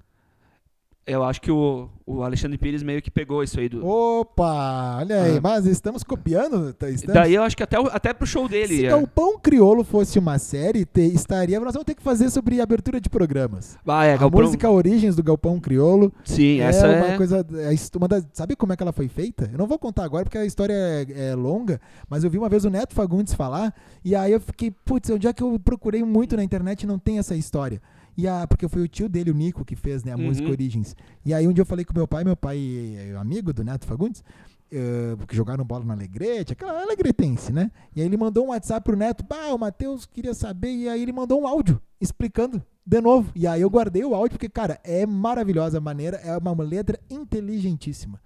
[1.05, 3.83] Eu acho que o, o Alexandre Pires meio que pegou isso aí do.
[3.85, 5.37] Opa, olha aí.
[5.37, 5.41] Ah.
[5.41, 6.69] Mas estamos copiando?
[6.69, 7.01] Estamos...
[7.01, 8.77] Daí eu acho que até, o- até pro show dele.
[8.77, 8.89] Se é.
[8.89, 11.59] Galpão Criolo fosse uma série, te- estaria.
[11.59, 13.77] Nós vamos ter que fazer sobre abertura de programas.
[13.87, 17.17] Ah, é, a Galpão- música Origens do Galpão Criolo Sim, é essa uma é.
[17.17, 17.39] coisa.
[17.51, 19.49] é uma das- sabe como é que ela foi feita?
[19.51, 22.47] Eu não vou contar agora porque a história é, é longa, mas eu vi uma
[22.47, 23.73] vez o Neto Fagundes falar,
[24.05, 26.99] e aí eu fiquei, putz, onde é que eu procurei muito na internet e não
[26.99, 27.81] tem essa história?
[28.17, 30.23] E a, porque foi o tio dele, o Nico, que fez né, a Uhum.
[30.25, 30.95] música Origens.
[31.25, 32.57] E aí um dia eu falei com meu pai, meu pai
[32.97, 34.23] é amigo do Neto Fagundes,
[34.71, 37.71] eh, que jogaram bola no Alegrete, aquela alegretense, né?
[37.95, 41.01] E aí ele mandou um WhatsApp pro Neto, bah, o Matheus queria saber, e aí
[41.01, 43.31] ele mandou um áudio explicando de novo.
[43.35, 46.99] E aí eu guardei o áudio, porque, cara, é maravilhosa a maneira, é uma letra
[47.09, 48.19] inteligentíssima.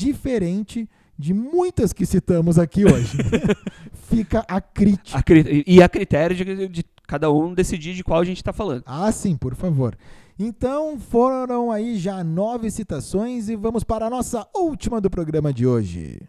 [0.00, 3.16] Diferente de muitas que citamos aqui hoje.
[4.08, 5.18] Fica a crítica.
[5.18, 8.52] A cri- e a critério de, de cada um decidir de qual a gente tá
[8.52, 8.82] falando.
[8.86, 9.96] Ah, sim, por favor.
[10.38, 15.66] Então foram aí já nove citações e vamos para a nossa última do programa de
[15.66, 16.28] hoje.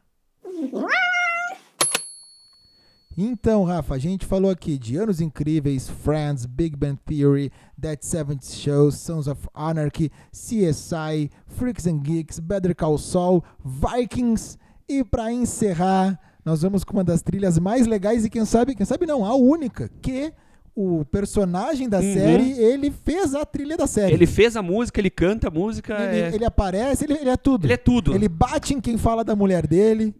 [3.19, 7.51] Então, Rafa, a gente falou aqui de Anos Incríveis, Friends, Big Bang Theory,
[7.81, 15.03] That 70 Show, Sons of Anarchy, CSI, Freaks and Geeks, Better Call Saul, Vikings e
[15.03, 19.07] para encerrar, nós vamos com uma das trilhas mais legais e quem sabe, quem sabe
[19.07, 20.31] não, a única, que
[20.79, 22.13] o personagem da Uhum.
[22.13, 24.13] série, ele fez a trilha da série.
[24.13, 25.95] Ele fez a música, ele canta a música.
[25.95, 27.65] Ele, é, ele aparece, ele, ele é tudo.
[27.65, 28.13] ele é tudo.
[28.13, 30.13] Ele bate em quem fala da mulher dele,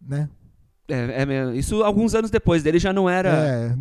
[0.00, 0.28] né?
[0.86, 1.54] É, é mesmo.
[1.54, 3.28] isso alguns anos depois dele já não era.
[3.30, 3.74] É,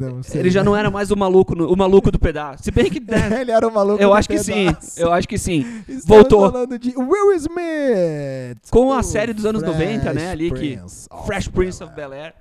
[0.00, 0.40] não, não sei.
[0.40, 2.64] Ele já não era mais o maluco, no- o maluco do pedaço.
[2.64, 3.00] Se bem que.
[3.00, 4.66] né, ele era o maluco eu do acho que sim.
[4.66, 4.98] pedaço.
[5.00, 5.60] Eu acho que sim.
[5.88, 6.50] Estamos voltou.
[6.50, 8.70] falando de Will Smith.
[8.70, 11.84] Com a o série dos anos 90, né, Fresh ali que- Prince of Fresh Prince
[11.84, 11.94] of.
[11.94, 12.34] Bel Air.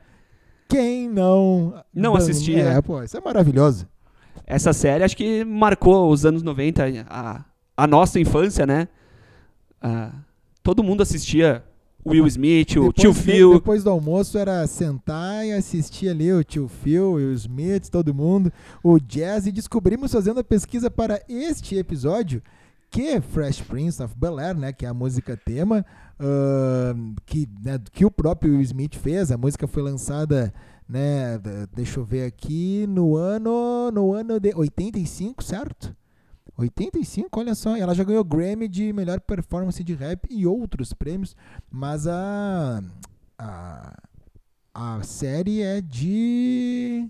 [0.72, 1.84] Quem não...
[1.94, 2.64] Não assistia.
[2.64, 3.88] É, pô, isso é maravilhoso.
[4.46, 7.46] Essa série acho que marcou os anos 90, a,
[7.78, 8.88] a nossa infância, né?
[9.82, 10.12] ah,
[10.64, 11.64] todo mundo assistia
[12.06, 13.54] Will Smith, o Depois- tio Phil.
[13.54, 18.14] Depois do almoço era sentar e assistir ali o tio Phil, o Will Smith, todo
[18.14, 18.52] mundo,
[18.84, 22.42] o Jazz, e descobrimos fazendo a pesquisa para este episódio
[22.92, 25.86] que Fresh Prince of Bel-Air, né, que é a música tema,
[26.20, 30.54] ahn, que, né, que o próprio Will Smith fez, a música foi lançada,
[30.88, 31.40] né,
[31.74, 35.96] deixa eu ver aqui, no ano, no ano de 85, certo?
[36.58, 41.34] 85, olha só, ela já ganhou Grammy de melhor performance de rap e outros prêmios,
[41.72, 42.84] mas a
[43.42, 43.98] a,
[44.74, 47.10] a série é de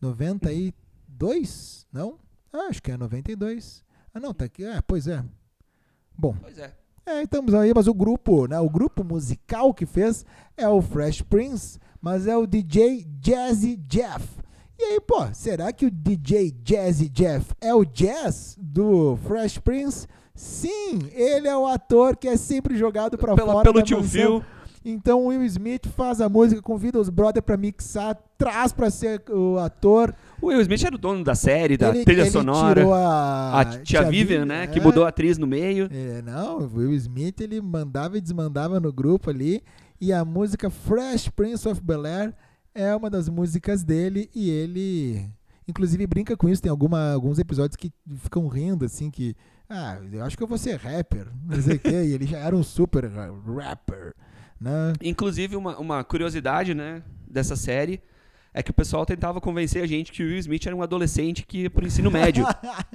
[0.00, 2.18] 92, não?
[2.52, 3.85] Ah, acho que é 92.
[4.16, 4.64] Ah, não, tá aqui.
[4.64, 5.22] Ah, pois é.
[6.16, 6.72] Bom, Pois é.
[7.04, 10.24] é, estamos aí, mas o grupo, né, o grupo musical que fez
[10.56, 14.26] é o Fresh Prince, mas é o DJ Jazzy Jeff.
[14.78, 20.06] E aí, pô, será que o DJ Jazzy Jeff é o Jazz do Fresh Prince?
[20.34, 24.02] Sim, ele é o ator que é sempre jogado pra Pela- fora pelo tio.
[24.02, 24.42] Phil.
[24.88, 29.20] Então o Will Smith faz a música, convida os brother pra mixar, traz pra ser
[29.28, 30.14] o ator.
[30.40, 32.80] O Will Smith era o dono da série, da ele, trilha ele sonora.
[32.80, 34.66] tirou a, A tia, Vivian, né?
[34.68, 34.82] Que é.
[34.82, 35.88] mudou a atriz no meio.
[35.90, 39.60] É, não, o Will Smith ele mandava e desmandava no grupo ali.
[40.00, 42.32] E a música Fresh Prince of Bel Air
[42.72, 44.30] é uma das músicas dele.
[44.32, 45.28] E ele,
[45.66, 46.62] inclusive, brinca com isso.
[46.62, 49.34] Tem alguma, alguns episódios que ficam rindo, assim, que.
[49.68, 51.26] Ah, eu acho que eu vou ser rapper.
[51.44, 52.04] Não sei o quê.
[52.04, 54.14] E ele já era um super ra- rapper.
[54.60, 54.92] Né?
[55.02, 58.00] Inclusive, uma, uma curiosidade, né, dessa série
[58.54, 61.44] é que o pessoal tentava convencer a gente que o Will Smith era um adolescente
[61.44, 62.46] que ia pro ensino médio,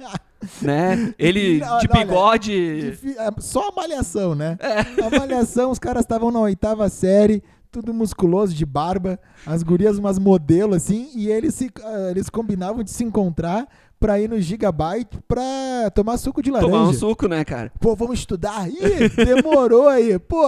[0.60, 1.14] né?
[1.16, 2.90] Ele de olha, bigode.
[2.90, 4.58] Difi- é, Só a malhação, né?
[5.04, 10.18] A malhação, os caras estavam na oitava série, tudo musculoso, de barba, as gurias umas
[10.18, 13.68] modelo assim, e eles, se, ah, eles combinavam de se encontrar
[14.00, 16.70] pra ir no Gigabyte pra tomar suco de laranja.
[16.72, 17.70] Tomar um suco, né, cara?
[17.78, 18.68] Pô, vamos estudar?
[18.68, 20.18] Ih, demorou aí.
[20.18, 20.42] Pô,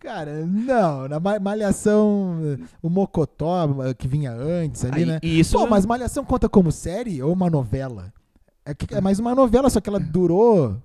[0.00, 5.20] cara, não, na ma- malhação, o Mocotó ah, que vinha antes ali, Aí, né?
[5.22, 8.12] isso Pô, mas Malhação conta como série ou uma novela?
[8.64, 10.76] É, que, é mais uma novela, só que ela durou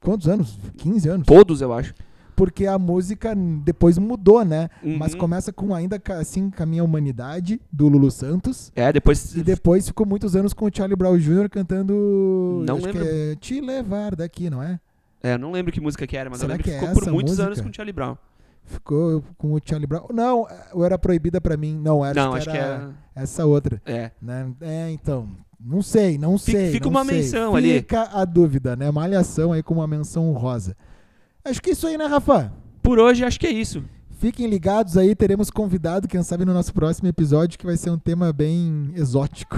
[0.00, 0.58] quantos anos?
[0.78, 1.26] 15 anos?
[1.26, 1.94] todos, eu acho.
[2.36, 4.68] Porque a música depois mudou, né?
[4.82, 4.98] Uhum.
[4.98, 8.72] Mas começa com ainda assim com a minha humanidade do Lulu Santos.
[8.74, 11.48] É, depois E depois ficou muitos anos com o Charlie Brown Jr.
[11.48, 12.64] cantando.
[12.66, 13.04] Não lembro.
[13.06, 14.80] É Te levar daqui, não é?
[15.22, 17.02] É, não lembro que música que era, mas Será eu lembro que que, é ficou
[17.04, 17.46] por muitos música?
[17.46, 18.16] anos com o Charlie Brown.
[18.64, 20.06] Ficou com o Charlie Brown.
[20.12, 21.78] Não, ou era proibida pra mim?
[21.78, 23.22] Não, era, não, acho acho que que era é.
[23.22, 23.80] essa outra.
[23.84, 24.10] É.
[24.20, 24.50] Né?
[24.60, 25.28] É, então.
[25.60, 26.72] Não sei, não Fica- sei.
[26.72, 27.16] fica não uma sei.
[27.18, 27.74] menção ali.
[27.74, 28.90] Fica a dúvida, né?
[28.90, 30.76] Malhação aí com uma menção honrosa.
[31.44, 32.52] Acho que é isso aí, né, Rafa?
[32.82, 33.82] Por hoje, acho que é isso.
[34.18, 37.98] Fiquem ligados aí, teremos convidado, quem sabe, no nosso próximo episódio, que vai ser um
[37.98, 39.56] tema bem exótico.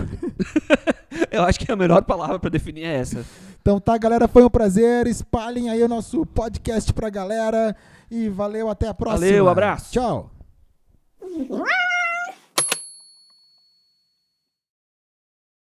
[1.30, 3.24] Eu acho que a melhor palavra pra definir é essa.
[3.60, 5.06] Então tá, galera, foi um prazer.
[5.06, 7.74] Espalhem aí o nosso podcast pra galera.
[8.10, 9.26] E valeu, até a próxima.
[9.26, 9.92] Valeu, abraço.
[9.92, 10.30] Tchau.